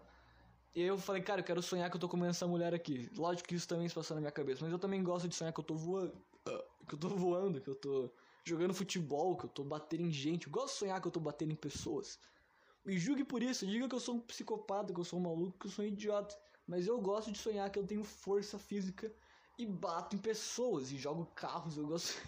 E 0.75 0.83
eu 0.83 0.99
falei, 0.99 1.23
cara, 1.23 1.41
eu 1.41 1.45
quero 1.45 1.63
sonhar 1.63 1.89
que 1.89 1.97
eu 1.97 2.01
tô 2.01 2.07
comendo 2.07 2.29
essa 2.29 2.47
mulher 2.47 2.75
aqui. 2.75 3.11
Lógico 3.17 3.49
que 3.49 3.55
isso 3.55 3.67
também 3.67 3.89
se 3.89 3.95
passou 3.95 4.15
na 4.15 4.21
minha 4.21 4.31
cabeça, 4.31 4.63
mas 4.63 4.71
eu 4.71 4.79
também 4.79 5.03
gosto 5.03 5.27
de 5.27 5.35
sonhar 5.35 5.51
que 5.51 5.59
eu 5.59 5.65
tô 5.65 5.75
voando. 5.75 6.13
Que 6.87 6.95
eu 6.95 6.99
tô 6.99 7.09
voando, 7.09 7.59
que 7.59 7.69
eu 7.69 7.75
tô 7.75 8.13
jogando 8.45 8.75
futebol, 8.75 9.35
que 9.35 9.47
eu 9.47 9.49
tô 9.49 9.65
batendo 9.65 10.03
em 10.03 10.13
gente. 10.13 10.47
Eu 10.47 10.53
gosto 10.53 10.75
de 10.75 10.79
sonhar 10.81 11.01
que 11.01 11.09
eu 11.09 11.11
tô 11.11 11.21
batendo 11.21 11.53
em 11.53 11.57
pessoas. 11.57 12.19
Me 12.85 12.99
julgue 12.99 13.25
por 13.25 13.43
isso, 13.43 13.67
diga 13.67 13.89
que 13.89 13.95
eu 13.95 14.01
sou 14.01 14.17
um 14.17 14.21
psicopata, 14.21 14.93
que 14.93 15.01
eu 15.01 15.05
sou 15.05 15.19
um 15.19 15.23
maluco, 15.23 15.59
que 15.59 15.69
eu 15.69 15.71
sou 15.71 15.83
um 15.83 15.89
idiota. 15.89 16.37
Mas 16.67 16.87
eu 16.87 17.01
gosto 17.01 17.33
de 17.33 17.39
sonhar 17.39 17.71
que 17.71 17.79
eu 17.79 17.87
tenho 17.87 18.05
força 18.05 18.59
física 18.59 19.11
e 19.59 19.65
bato 19.65 20.17
em 20.17 20.19
pessoas 20.19 20.93
e 20.93 20.99
jogo 20.99 21.25
carros. 21.35 21.79
Eu 21.79 21.87
gosto. 21.87 22.21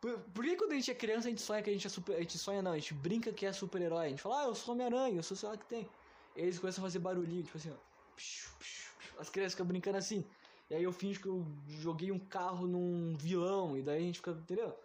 Por, 0.00 0.18
por, 0.20 0.44
que 0.44 0.56
quando 0.56 0.72
a 0.72 0.74
gente 0.76 0.90
é 0.90 0.94
criança 0.94 1.26
a 1.26 1.30
gente 1.30 1.42
sonha 1.42 1.62
que 1.62 1.70
a 1.70 1.72
gente 1.72 1.86
é 1.86 1.90
super. 1.90 2.16
A 2.16 2.20
gente 2.20 2.38
sonha 2.38 2.62
não, 2.62 2.72
a 2.72 2.78
gente 2.78 2.94
brinca 2.94 3.32
que 3.32 3.44
é 3.44 3.52
super-herói. 3.52 4.06
A 4.06 4.08
gente 4.10 4.22
fala, 4.22 4.42
ah, 4.42 4.44
eu 4.44 4.54
sou 4.54 4.74
Homem-Aranha, 4.74 5.16
eu 5.16 5.22
sou 5.22 5.36
sei 5.36 5.48
lá 5.48 5.56
que 5.56 5.66
tem. 5.66 5.88
E 6.36 6.40
eles 6.40 6.58
começam 6.58 6.84
a 6.84 6.86
fazer 6.86 7.00
barulhinho, 7.00 7.42
tipo 7.42 7.56
assim, 7.58 7.70
ó. 7.70 9.20
As 9.20 9.28
crianças 9.28 9.54
ficam 9.54 9.66
brincando 9.66 9.98
assim. 9.98 10.24
E 10.70 10.74
aí 10.74 10.82
eu 10.82 10.92
finjo 10.92 11.20
que 11.20 11.26
eu 11.26 11.44
joguei 11.66 12.12
um 12.12 12.18
carro 12.18 12.66
num 12.66 13.16
vilão. 13.16 13.76
E 13.76 13.82
daí 13.82 13.98
a 13.98 14.06
gente 14.06 14.18
fica, 14.18 14.30
entendeu? 14.30 14.78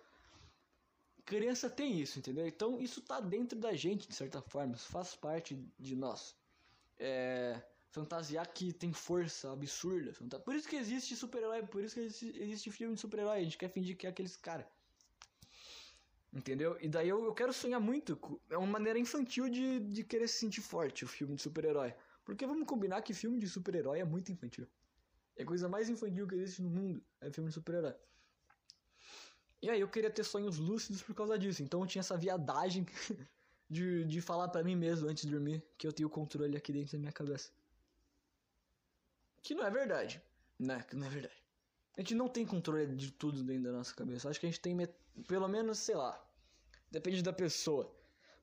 Criança 1.26 1.70
tem 1.70 2.00
isso, 2.00 2.20
entendeu? 2.20 2.48
Então 2.48 2.80
isso 2.82 3.02
tá 3.02 3.20
dentro 3.20 3.60
da 3.60 3.74
gente, 3.74 4.08
de 4.08 4.16
certa 4.16 4.42
forma. 4.42 4.76
Isso 4.76 4.88
faz 4.90 5.16
parte 5.16 5.56
de 5.80 5.96
nós. 5.96 6.36
É 7.00 7.62
fantasiar 7.94 8.48
que 8.48 8.74
tem 8.74 8.92
força 8.92 9.52
absurda. 9.52 10.12
Por 10.40 10.56
isso 10.56 10.68
que 10.68 10.76
existe 10.76 11.16
super-herói, 11.16 11.62
por 11.62 11.84
isso 11.84 11.94
que 11.94 12.02
existe, 12.02 12.42
existe 12.42 12.72
filme 12.72 12.96
de 12.96 13.02
super-herói. 13.02 13.38
A 13.38 13.44
gente 13.44 13.58
quer 13.58 13.70
fingir 13.70 13.96
que 13.96 14.08
é 14.08 14.10
aqueles 14.10 14.36
caras. 14.36 14.66
Entendeu? 16.34 16.76
E 16.82 16.90
daí 16.90 17.08
eu, 17.08 17.24
eu 17.24 17.34
quero 17.34 17.54
sonhar 17.54 17.80
muito. 17.80 18.20
É 18.50 18.58
uma 18.58 18.66
maneira 18.66 18.98
infantil 18.98 19.48
de, 19.48 19.80
de 19.82 20.04
querer 20.04 20.28
se 20.28 20.40
sentir 20.40 20.62
forte 20.62 21.06
o 21.06 21.08
filme 21.08 21.36
de 21.36 21.42
super-herói. 21.42 21.94
Porque 22.26 22.46
vamos 22.48 22.68
combinar 22.68 23.04
que 23.04 23.14
filme 23.14 23.38
de 23.40 23.48
super-herói 23.48 24.00
é 24.00 24.04
muito 24.04 24.32
infantil. 24.32 24.68
É 25.36 25.44
a 25.44 25.46
coisa 25.46 25.70
mais 25.70 25.90
infantil 25.90 26.28
que 26.28 26.36
existe 26.36 26.64
no 26.64 26.72
mundo. 26.72 27.04
É 27.22 27.32
filme 27.32 27.50
de 27.50 27.54
super-herói. 27.54 27.94
E 29.62 29.70
aí 29.70 29.80
eu 29.80 29.88
queria 29.88 30.10
ter 30.10 30.24
sonhos 30.24 30.58
lúcidos 30.58 31.04
por 31.04 31.14
causa 31.14 31.38
disso. 31.38 31.62
Então 31.62 31.82
eu 31.82 31.86
tinha 31.86 32.00
essa 32.00 32.18
viadagem 32.18 32.84
de, 33.70 34.04
de 34.06 34.20
falar 34.20 34.48
para 34.48 34.64
mim 34.64 34.76
mesmo 34.76 35.08
antes 35.08 35.26
de 35.26 35.32
dormir 35.32 35.64
que 35.78 35.86
eu 35.86 35.94
tenho 35.94 36.08
o 36.08 36.12
controle 36.12 36.58
aqui 36.58 36.74
dentro 36.74 36.94
da 36.94 36.98
minha 36.98 37.12
cabeça. 37.12 37.52
Que 39.44 39.54
não 39.54 39.64
é 39.64 39.70
verdade. 39.70 40.20
Né? 40.58 40.82
Que 40.82 40.96
não 40.96 41.06
é 41.06 41.10
verdade. 41.12 41.43
A 41.96 42.02
gente 42.02 42.16
não 42.16 42.28
tem 42.28 42.46
controle 42.46 42.96
de 42.96 43.12
tudo 43.12 43.44
dentro 43.44 43.64
da 43.64 43.72
nossa 43.72 43.94
cabeça. 43.94 44.30
Acho 44.30 44.40
que 44.40 44.46
a 44.48 44.50
gente 44.50 44.60
tem 44.60 44.76
pelo 45.28 45.48
menos, 45.48 45.78
sei 45.78 45.96
lá. 45.96 46.20
Depende 46.92 47.22
da 47.22 47.32
pessoa. 47.32 47.92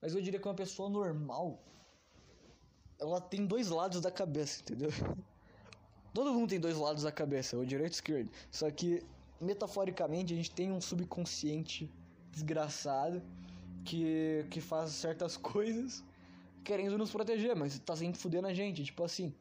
Mas 0.00 0.14
eu 0.14 0.22
diria 0.22 0.38
que 0.38 0.46
uma 0.46 0.54
pessoa 0.54 0.88
normal. 0.88 1.62
Ela 2.98 3.20
tem 3.20 3.46
dois 3.46 3.68
lados 3.68 4.00
da 4.00 4.10
cabeça, 4.10 4.60
entendeu? 4.60 4.90
Todo 6.14 6.32
mundo 6.32 6.50
tem 6.50 6.60
dois 6.60 6.76
lados 6.76 7.02
da 7.02 7.12
cabeça, 7.12 7.56
o 7.56 7.64
direito 7.64 7.92
e 7.92 7.94
o 7.94 7.98
esquerdo. 7.98 8.30
Só 8.50 8.70
que, 8.70 9.02
metaforicamente, 9.40 10.32
a 10.32 10.36
gente 10.36 10.50
tem 10.50 10.70
um 10.70 10.80
subconsciente 10.80 11.90
desgraçado 12.30 13.22
que, 13.84 14.46
que 14.50 14.60
faz 14.60 14.90
certas 14.90 15.36
coisas 15.38 16.04
querendo 16.62 16.98
nos 16.98 17.10
proteger, 17.10 17.56
mas 17.56 17.78
tá 17.78 17.96
sempre 17.96 18.20
fudendo 18.20 18.46
a 18.48 18.54
gente. 18.54 18.84
Tipo 18.84 19.04
assim, 19.04 19.34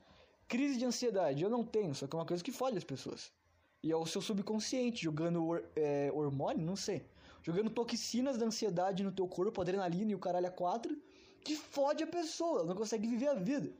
crise 0.48 0.78
de 0.78 0.86
ansiedade 0.86 1.44
eu 1.44 1.50
não 1.50 1.64
tenho, 1.64 1.94
só 1.94 2.08
que 2.08 2.16
é 2.16 2.20
uma 2.20 2.26
coisa 2.26 2.44
que 2.44 2.52
fode 2.52 2.78
as 2.78 2.84
pessoas. 2.84 3.32
E 3.82 3.92
é 3.92 3.96
o 3.96 4.06
seu 4.06 4.22
subconsciente 4.22 5.04
jogando 5.04 5.64
é, 5.76 6.12
hormônio, 6.14 6.66
não 6.66 6.76
sei. 6.76 7.06
Jogando 7.42 7.70
toxinas 7.70 8.38
da 8.38 8.46
ansiedade 8.46 9.04
no 9.04 9.12
teu 9.12 9.28
corpo, 9.28 9.62
adrenalina 9.62 10.12
e 10.12 10.16
o 10.16 10.20
caralho 10.20 10.48
a 10.48 10.52
quatro. 10.52 10.98
que 11.44 11.56
fode 11.56 12.04
a 12.04 12.08
pessoa, 12.08 12.60
ela 12.60 12.68
não 12.68 12.76
consegue 12.76 13.08
viver 13.08 13.30
a 13.30 13.34
vida. 13.34 13.72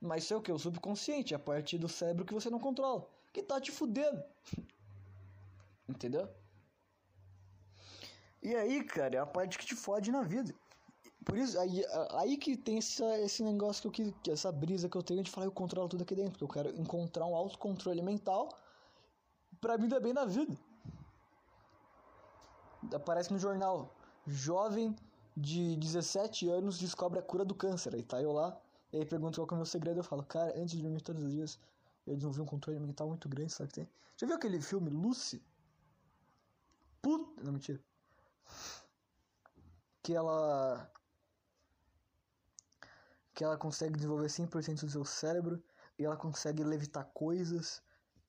Mas 0.00 0.24
isso 0.24 0.34
é 0.34 0.36
o 0.36 0.42
que? 0.42 0.50
O 0.50 0.58
subconsciente, 0.58 1.32
é 1.32 1.36
a 1.36 1.40
parte 1.40 1.78
do 1.78 1.88
cérebro 1.88 2.24
que 2.24 2.34
você 2.34 2.50
não 2.50 2.58
controla, 2.58 3.08
que 3.32 3.42
tá 3.42 3.60
te 3.60 3.70
fudendo. 3.70 4.22
Entendeu? 5.88 6.28
E 8.42 8.54
aí, 8.54 8.82
cara, 8.84 9.16
é 9.16 9.18
a 9.18 9.26
parte 9.26 9.56
que 9.56 9.64
te 9.64 9.76
fode 9.76 10.10
na 10.10 10.22
vida. 10.22 10.52
Por 11.24 11.38
isso, 11.38 11.58
aí, 11.58 11.82
aí 12.10 12.36
que 12.36 12.56
tem 12.56 12.78
essa, 12.78 13.18
esse 13.20 13.42
negócio 13.42 13.90
que 13.90 14.02
eu 14.02 14.14
que 14.22 14.30
essa 14.30 14.52
brisa 14.52 14.88
que 14.88 14.96
eu 14.96 15.02
tenho 15.02 15.22
de 15.22 15.30
falar 15.30 15.46
eu 15.46 15.52
controlo 15.52 15.88
tudo 15.88 16.02
aqui 16.02 16.14
dentro, 16.14 16.32
porque 16.32 16.44
eu 16.44 16.64
quero 16.64 16.78
encontrar 16.78 17.24
um 17.24 17.34
autocontrole 17.34 18.02
mental 18.02 18.50
pra 19.64 19.78
mim 19.78 19.88
dar 19.88 19.98
bem 19.98 20.12
na 20.12 20.26
vida. 20.26 20.54
Aparece 22.92 23.32
no 23.32 23.38
jornal, 23.38 23.96
jovem 24.26 24.94
de 25.34 25.74
17 25.76 26.50
anos 26.50 26.78
descobre 26.78 27.18
a 27.18 27.22
cura 27.22 27.46
do 27.46 27.54
câncer. 27.54 27.94
Aí 27.94 28.02
tá 28.02 28.20
eu 28.20 28.30
lá, 28.30 28.54
e 28.92 28.98
aí 28.98 29.06
pergunto 29.06 29.40
qual 29.40 29.48
é 29.52 29.54
o 29.54 29.56
meu 29.56 29.64
segredo, 29.64 30.00
eu 30.00 30.04
falo, 30.04 30.22
cara, 30.22 30.52
antes 30.60 30.76
de 30.76 30.82
dormir 30.82 31.00
todos 31.00 31.22
os 31.22 31.32
dias, 31.32 31.58
eu 32.06 32.14
desenvolvi 32.14 32.42
um 32.42 32.46
controle 32.46 32.78
mental 32.78 33.08
muito 33.08 33.26
grande, 33.26 33.54
sabe 33.54 33.68
que 33.68 33.76
tem? 33.76 33.88
Já 34.18 34.26
viu 34.26 34.36
aquele 34.36 34.60
filme 34.60 34.90
Lucy? 34.90 35.42
Puta, 37.00 37.42
não, 37.42 37.52
mentira. 37.52 37.80
Que 40.02 40.12
ela 40.14 40.90
que 43.34 43.42
ela 43.42 43.56
consegue 43.56 43.96
desenvolver 43.96 44.28
100% 44.28 44.82
do 44.82 44.90
seu 44.90 45.04
cérebro 45.04 45.60
e 45.98 46.04
ela 46.04 46.16
consegue 46.16 46.62
levitar 46.62 47.04
coisas. 47.14 47.82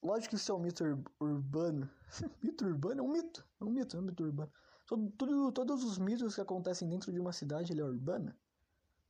Lógico 0.05 0.29
que 0.29 0.35
isso 0.35 0.51
é 0.51 0.55
um 0.55 0.59
mito 0.59 0.83
ur 0.83 1.03
urbano. 1.19 1.89
mito 2.43 2.63
urbano 2.63 3.01
é 3.01 3.03
um 3.03 3.11
mito. 3.11 3.43
É 3.59 3.63
um 3.63 3.71
mito, 3.71 3.97
é 3.97 3.99
um 3.99 4.03
mito 4.03 4.23
urbano. 4.23 4.51
Todo, 4.85 5.09
tudo, 5.17 5.51
todos 5.51 5.83
os 5.83 5.97
mitos 5.97 6.35
que 6.35 6.41
acontecem 6.41 6.87
dentro 6.87 7.11
de 7.11 7.19
uma 7.19 7.33
cidade, 7.33 7.73
ele 7.73 7.81
é 7.81 7.83
urbana. 7.83 8.37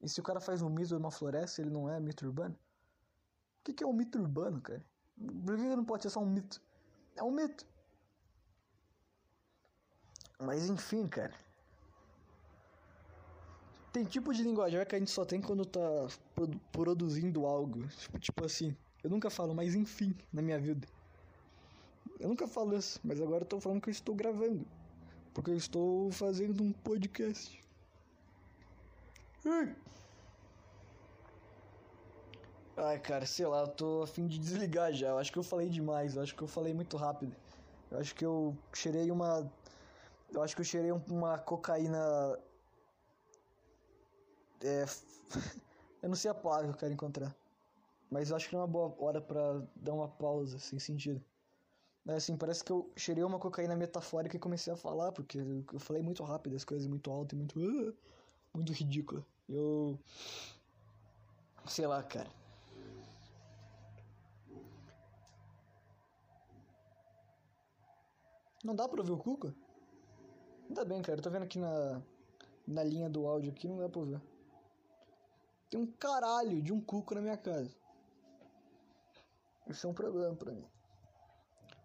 E 0.02 0.08
se 0.08 0.22
o 0.22 0.24
cara 0.24 0.40
faz 0.40 0.62
um 0.62 0.70
mito 0.70 0.88
de 0.88 0.96
uma 0.96 1.12
floresta, 1.12 1.62
ele 1.62 1.70
não 1.70 1.90
é 1.90 2.00
mito 2.00 2.26
urbano? 2.26 2.56
O 2.56 3.64
que, 3.66 3.74
que 3.74 3.84
é 3.84 3.88
um 3.88 3.92
mito 3.92 4.18
urbano, 4.18 4.62
cara? 4.62 4.86
Por 5.46 5.58
que 5.58 5.76
não 5.76 5.84
pode 5.84 6.04
ser 6.04 6.12
só 6.12 6.22
um 6.22 6.30
mito? 6.30 6.62
É 7.18 7.24
um 7.24 7.32
mito. 7.32 7.66
Mas 10.40 10.70
enfim, 10.70 11.10
cara. 11.10 11.34
Tem 13.92 14.06
tipo 14.06 14.34
de 14.34 14.44
linguajar 14.44 14.86
que 14.88 14.96
a 14.96 15.00
gente 15.00 15.12
só 15.12 15.26
tem 15.26 15.42
quando 15.42 15.66
tá 15.66 16.08
produzindo 16.72 17.46
algo. 17.46 17.86
Tipo, 17.88 18.20
tipo 18.20 18.46
assim, 18.46 18.78
eu 19.06 19.10
nunca 19.10 19.30
falo, 19.30 19.54
mas 19.54 19.76
enfim, 19.76 20.15
na 20.34 20.41
minha 20.41 20.60
vida. 20.60 20.88
Eu 22.20 22.28
nunca 22.28 22.48
falo 22.48 22.76
isso, 22.76 23.00
mas 23.04 23.22
agora 23.22 23.44
eu 23.44 23.48
tô 23.48 23.60
falando 23.60 23.80
que 23.80 23.89
eu 23.89 23.91
estou 23.91 24.15
gravando. 24.15 24.65
Porque 25.34 25.52
eu 25.52 25.56
estou 25.56 26.12
fazendo 26.12 26.63
um 26.63 26.72
podcast. 26.72 27.63
Ai, 32.78 33.00
cara, 33.00 33.26
sei 33.26 33.46
lá, 33.46 33.62
eu 33.62 33.68
tô 33.68 34.02
a 34.02 34.08
fim 34.08 34.26
de 34.26 34.39
desligar 34.39 34.91
já. 34.91 35.10
Eu 35.10 35.20
acho 35.20 35.32
que 35.32 35.38
eu 35.38 35.44
falei 35.44 35.70
demais, 35.70 36.15
eu 36.15 36.24
acho 36.24 36.36
que 36.36 36.41
eu 36.41 36.48
falei 36.48 36.74
muito 36.74 36.98
rápido. 36.98 37.36
Eu 37.91 38.00
acho 38.00 38.15
que 38.15 38.26
eu 38.26 38.58
cheirei 38.74 39.12
uma. 39.12 39.48
Eu 40.34 40.41
acho 40.41 40.56
que 40.56 40.62
eu 40.62 40.65
cheirei 40.65 40.91
uma 40.91 41.38
cocaína 41.38 42.38
é, 44.63 44.84
eu 46.02 46.10
não 46.10 46.15
sei 46.15 46.32
a 46.32 46.34
palavra 46.34 46.68
que 46.68 46.74
eu 46.74 46.80
quero 46.80 46.94
encontrar. 46.94 47.45
Mas 48.10 48.30
eu 48.30 48.36
acho 48.36 48.50
que 48.50 48.56
é 48.56 48.58
uma 48.58 48.68
boa 48.68 48.96
hora 49.00 49.22
pra 49.22 49.62
dar 49.76 49.94
uma 49.94 50.08
pausa, 50.08 50.60
sem 50.60 50.80
sentido. 50.80 51.24
É 52.08 52.13
assim, 52.13 52.38
parece 52.38 52.63
que 52.63 52.72
eu 52.72 52.91
cheirei 52.96 53.24
uma 53.24 53.39
cocaína 53.39 53.76
metafórica 53.76 54.36
e 54.36 54.39
comecei 54.39 54.72
a 54.72 54.78
falar, 54.78 55.12
porque 55.12 55.39
eu 55.74 55.80
falei 55.80 56.04
muito 56.04 56.24
rápido, 56.24 56.56
as 56.56 56.63
coisas 56.63 56.88
muito 56.88 57.10
alto 57.12 57.34
e 57.34 57.38
muito. 57.38 57.60
Uh, 57.60 57.96
muito 58.54 58.72
ridícula. 58.72 59.26
Eu. 59.50 60.00
Sei 61.68 61.86
lá, 61.88 62.02
cara. 62.04 62.30
Não 68.63 68.76
dá 68.76 68.88
pra 68.88 69.00
ouvir 69.00 69.12
o 69.12 69.18
Cuca? 69.18 69.54
Ainda 70.68 70.86
bem, 70.86 71.02
cara. 71.02 71.20
Eu 71.20 71.24
tô 71.24 71.30
vendo 71.30 71.44
aqui 71.44 71.60
na, 71.60 72.02
na 72.68 72.84
linha 72.84 73.10
do 73.10 73.28
áudio 73.28 73.52
aqui, 73.52 73.68
não 73.68 73.78
dá 73.78 73.89
pra 73.89 74.00
ouvir. 74.00 74.22
Tem 75.70 75.80
um 75.80 75.86
caralho 75.86 76.62
de 76.62 76.72
um 76.74 76.80
cuco 76.82 77.13
na 77.13 77.22
minha 77.22 77.38
casa. 77.38 77.76
Isso 79.67 79.88
é 79.88 79.89
um 79.89 79.93
problema 79.93 80.36
pra 80.36 80.51
mim. 80.51 80.67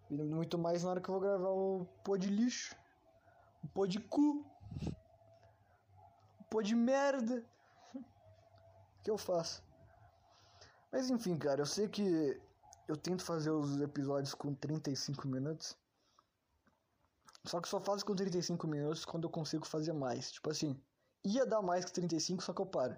E 0.09 0.15
muito 0.15 0.57
mais 0.57 0.83
na 0.83 0.91
hora 0.91 1.01
que 1.01 1.09
eu 1.09 1.13
vou 1.13 1.21
gravar 1.21 1.49
o 1.49 1.85
pô 2.03 2.17
de 2.17 2.27
lixo. 2.27 2.75
O 3.63 3.67
pô 3.69 3.87
de 3.87 3.99
cu. 3.99 4.45
O 6.39 6.43
pô 6.49 6.61
de 6.61 6.75
merda. 6.75 7.43
que 9.03 9.09
eu 9.09 9.17
faço? 9.17 9.63
Mas 10.91 11.09
enfim, 11.09 11.37
cara, 11.37 11.61
eu 11.61 11.65
sei 11.65 11.87
que 11.87 12.39
eu 12.87 12.97
tento 12.97 13.23
fazer 13.23 13.51
os 13.51 13.79
episódios 13.79 14.33
com 14.33 14.53
35 14.53 15.27
minutos. 15.27 15.77
Só 17.45 17.59
que 17.59 17.67
só 17.67 17.79
faço 17.79 18.05
com 18.05 18.13
35 18.13 18.67
minutos 18.67 19.05
quando 19.05 19.23
eu 19.23 19.29
consigo 19.29 19.65
fazer 19.65 19.93
mais. 19.93 20.31
Tipo 20.31 20.51
assim, 20.51 20.79
ia 21.23 21.45
dar 21.45 21.61
mais 21.61 21.85
que 21.85 21.93
35, 21.93 22.43
só 22.43 22.53
que 22.53 22.61
eu 22.61 22.65
paro. 22.65 22.97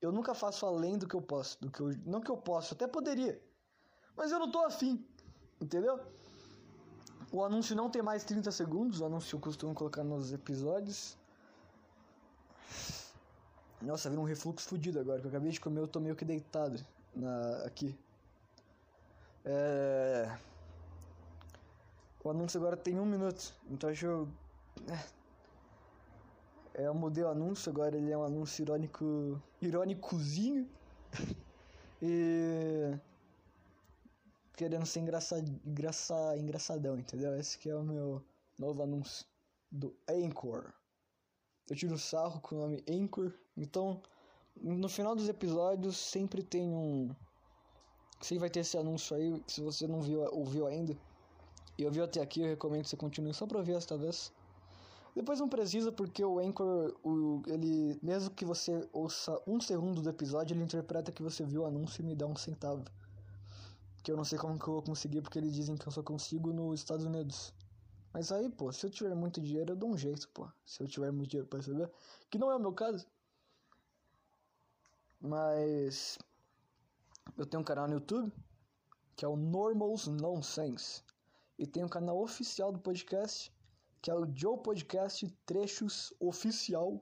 Eu 0.00 0.12
nunca 0.12 0.34
faço 0.34 0.64
além 0.64 0.96
do 0.96 1.08
que 1.08 1.14
eu 1.14 1.22
posso, 1.22 1.60
do 1.60 1.70
que 1.70 1.80
eu, 1.80 1.88
não 2.06 2.20
que 2.20 2.30
eu 2.30 2.36
posso, 2.36 2.74
até 2.74 2.86
poderia. 2.86 3.42
Mas 4.16 4.30
eu 4.32 4.38
não 4.38 4.50
tô 4.50 4.60
afim, 4.60 5.04
entendeu? 5.60 6.00
O 7.32 7.42
anúncio 7.44 7.74
não 7.74 7.90
tem 7.90 8.02
mais 8.02 8.24
30 8.24 8.50
segundos, 8.52 9.00
o 9.00 9.06
anúncio 9.06 9.36
eu 9.36 9.40
costumo 9.40 9.74
colocar 9.74 10.04
nos 10.04 10.32
episódios. 10.32 11.16
Nossa, 13.82 14.08
viu 14.08 14.20
um 14.20 14.24
refluxo 14.24 14.68
fudido 14.68 15.00
agora, 15.00 15.20
que 15.20 15.26
eu 15.26 15.30
acabei 15.30 15.50
de 15.50 15.60
comer, 15.60 15.80
eu 15.80 15.88
tô 15.88 16.00
meio 16.00 16.16
que 16.16 16.24
deitado 16.24 16.84
na, 17.14 17.58
aqui. 17.64 17.98
É... 19.44 20.38
O 22.22 22.30
anúncio 22.30 22.58
agora 22.58 22.76
tem 22.76 22.98
um 22.98 23.04
minuto, 23.04 23.52
então 23.68 23.90
acho 23.90 24.06
eu... 24.06 24.28
É 24.88 25.24
é, 26.74 26.88
eu 26.88 26.94
mudei 26.94 27.22
o 27.22 27.28
anúncio, 27.28 27.70
agora 27.70 27.96
ele 27.96 28.10
é 28.10 28.18
um 28.18 28.24
anúncio 28.24 28.62
irônico. 28.62 29.40
irônicozinho. 29.62 30.68
e. 32.02 32.92
Querendo 34.56 34.86
ser 34.86 35.00
engraça, 35.00 35.42
engraçadão, 36.36 36.98
entendeu? 36.98 37.36
Esse 37.38 37.58
que 37.58 37.68
é 37.68 37.76
o 37.76 37.82
meu 37.82 38.22
novo 38.58 38.82
anúncio 38.82 39.26
do 39.70 39.94
Anchor. 40.08 40.72
Eu 41.68 41.74
tiro 41.74 41.98
sarro 41.98 42.40
com 42.40 42.56
o 42.56 42.58
nome 42.60 42.84
Anchor. 42.88 43.32
Então, 43.56 44.00
no 44.56 44.88
final 44.88 45.16
dos 45.16 45.28
episódios 45.28 45.96
sempre 45.96 46.42
tem 46.42 46.68
um. 46.68 47.14
Sempre 48.20 48.40
vai 48.40 48.50
ter 48.50 48.60
esse 48.60 48.78
anúncio 48.78 49.16
aí. 49.16 49.42
Se 49.46 49.60
você 49.60 49.86
não 49.88 50.00
viu, 50.00 50.20
ouviu 50.32 50.66
ainda 50.66 50.96
e 51.76 51.84
ouviu 51.84 52.04
até 52.04 52.20
aqui, 52.20 52.40
eu 52.40 52.46
recomendo 52.46 52.82
que 52.82 52.88
você 52.88 52.96
continue 52.96 53.34
só 53.34 53.46
pra 53.46 53.58
ouvir 53.58 53.74
esta 53.74 53.98
vez. 53.98 54.32
Depois 55.14 55.40
não 55.40 55.48
precisa 55.48 55.92
porque 55.92 56.24
o 56.24 56.38
Anchor, 56.38 56.94
o, 57.02 57.42
ele, 57.46 57.98
mesmo 58.02 58.30
que 58.30 58.44
você 58.44 58.88
ouça 58.92 59.40
um 59.46 59.60
segundo 59.60 60.02
do 60.02 60.08
episódio, 60.08 60.54
ele 60.54 60.64
interpreta 60.64 61.12
que 61.12 61.22
você 61.22 61.44
viu 61.44 61.62
o 61.62 61.66
anúncio 61.66 62.02
e 62.02 62.04
me 62.04 62.14
dá 62.14 62.26
um 62.26 62.36
centavo. 62.36 62.84
Que 64.04 64.12
eu 64.12 64.16
não 64.16 64.22
sei 64.22 64.38
como 64.38 64.56
que 64.56 64.68
eu 64.68 64.74
vou 64.74 64.82
conseguir 64.82 65.20
porque 65.20 65.38
eles 65.38 65.52
dizem 65.52 65.76
que 65.76 65.88
eu 65.88 65.90
só 65.90 66.02
consigo 66.02 66.52
nos 66.52 66.78
Estados 66.78 67.04
Unidos. 67.04 67.52
Mas 68.12 68.30
aí, 68.30 68.48
pô, 68.48 68.70
se 68.70 68.86
eu 68.86 68.90
tiver 68.90 69.16
muito 69.16 69.40
dinheiro, 69.40 69.72
eu 69.72 69.76
dou 69.76 69.90
um 69.90 69.98
jeito, 69.98 70.28
pô. 70.28 70.48
Se 70.64 70.80
eu 70.80 70.86
tiver 70.86 71.10
muito 71.10 71.30
dinheiro 71.30 71.48
pra 71.48 71.58
receber. 71.58 71.90
Que 72.30 72.38
não 72.38 72.52
é 72.52 72.56
o 72.56 72.60
meu 72.60 72.72
caso. 72.72 73.04
Mas. 75.20 76.16
Eu 77.36 77.46
tenho 77.46 77.62
um 77.62 77.64
canal 77.64 77.88
no 77.88 77.94
YouTube. 77.94 78.32
Que 79.16 79.24
é 79.24 79.28
o 79.28 79.36
Normals 79.36 80.06
Nonsense. 80.06 81.02
E 81.58 81.66
tem 81.66 81.82
um 81.82 81.88
canal 81.88 82.22
oficial 82.22 82.70
do 82.70 82.78
podcast 82.78 83.52
que 84.04 84.10
é 84.10 84.14
o 84.14 84.30
Joe 84.36 84.58
Podcast 84.58 85.26
Trechos 85.46 86.12
Oficial. 86.20 87.00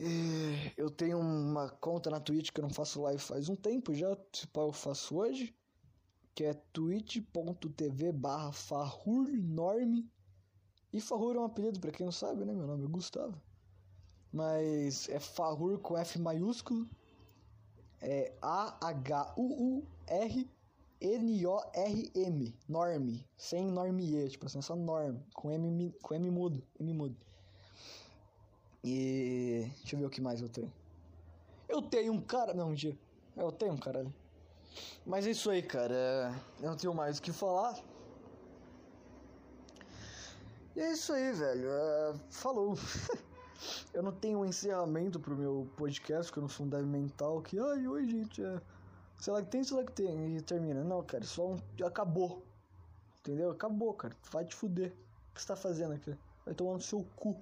E 0.00 0.72
eu 0.76 0.88
tenho 0.90 1.18
uma 1.18 1.68
conta 1.68 2.08
na 2.08 2.20
Twitch 2.20 2.52
que 2.52 2.60
eu 2.60 2.62
não 2.62 2.70
faço 2.70 3.02
live 3.02 3.20
faz 3.20 3.48
um 3.48 3.56
tempo 3.56 3.92
já, 3.92 4.16
eu 4.54 4.72
faço 4.72 5.16
hoje, 5.16 5.52
que 6.34 6.44
é 6.44 6.54
twitch.tv 6.72 8.12
barra 8.12 8.52
farrurnorme. 8.52 10.08
E 10.92 11.00
Farrur 11.00 11.34
é 11.36 11.40
um 11.40 11.44
apelido, 11.44 11.80
pra 11.80 11.90
quem 11.90 12.06
não 12.06 12.12
sabe, 12.12 12.44
né? 12.46 12.54
Meu 12.54 12.66
nome 12.66 12.84
é 12.84 12.88
Gustavo. 12.88 13.42
Mas 14.32 15.08
é 15.08 15.18
Farrur 15.18 15.78
com 15.80 15.98
F 15.98 16.18
maiúsculo. 16.18 16.88
É 18.00 18.32
A-H-U-U-R 18.40 19.88
N-O-R-M, 21.00 22.56
Norm, 22.68 23.20
sem 23.36 23.70
Normie, 23.70 24.28
tipo 24.28 24.46
assim, 24.46 24.60
só 24.60 24.74
Norm, 24.74 25.16
com 25.32 25.50
M, 25.50 25.92
com 26.02 26.14
M 26.14 26.30
mudo, 26.30 26.66
M 26.80 26.92
mudo. 26.92 27.16
E 28.84 29.70
deixa 29.78 29.96
eu 29.96 30.00
ver 30.00 30.06
o 30.06 30.10
que 30.10 30.20
mais 30.20 30.40
eu 30.40 30.48
tenho. 30.48 30.72
Eu 31.68 31.82
tenho 31.82 32.12
um 32.12 32.20
cara, 32.20 32.54
não, 32.54 32.68
mentira. 32.68 32.96
Eu 33.36 33.52
tenho 33.52 33.72
um 33.72 33.76
caralho. 33.76 34.12
Mas 35.04 35.26
é 35.26 35.30
isso 35.30 35.50
aí, 35.50 35.62
cara. 35.62 35.94
É, 35.94 36.64
eu 36.64 36.70
não 36.70 36.76
tenho 36.76 36.94
mais 36.94 37.18
o 37.18 37.22
que 37.22 37.32
falar. 37.32 37.78
E 40.76 40.80
é 40.80 40.92
isso 40.92 41.12
aí, 41.12 41.32
velho. 41.32 41.68
É... 41.68 42.14
Falou. 42.30 42.74
Eu 43.92 44.04
não 44.04 44.12
tenho 44.12 44.38
um 44.38 44.44
encerramento 44.44 45.18
pro 45.18 45.36
meu 45.36 45.68
podcast, 45.76 46.26
porque 46.26 46.38
eu 46.38 46.42
não 46.42 46.48
sou 46.48 46.64
um 46.64 46.68
débil 46.68 46.86
mental 46.86 47.42
que, 47.42 47.58
ai, 47.58 47.88
oi, 47.88 48.06
gente, 48.06 48.44
é. 48.44 48.60
Sei 49.18 49.32
lá 49.32 49.42
que 49.42 49.50
tem, 49.50 49.64
sei 49.64 49.76
lá 49.76 49.84
que 49.84 49.90
tem, 49.90 50.36
e 50.36 50.40
termina. 50.40 50.84
Não, 50.84 51.02
cara, 51.02 51.24
só 51.24 51.48
um. 51.48 51.58
Acabou. 51.84 52.46
Entendeu? 53.18 53.50
Acabou, 53.50 53.92
cara. 53.94 54.14
Vai 54.30 54.44
te 54.44 54.54
fuder. 54.54 54.92
O 55.30 55.34
que 55.34 55.42
você 55.42 55.48
tá 55.48 55.56
fazendo 55.56 55.94
aqui? 55.94 56.16
Vai 56.44 56.54
tomar 56.54 56.74
no 56.74 56.80
seu 56.80 57.04
cu. 57.16 57.36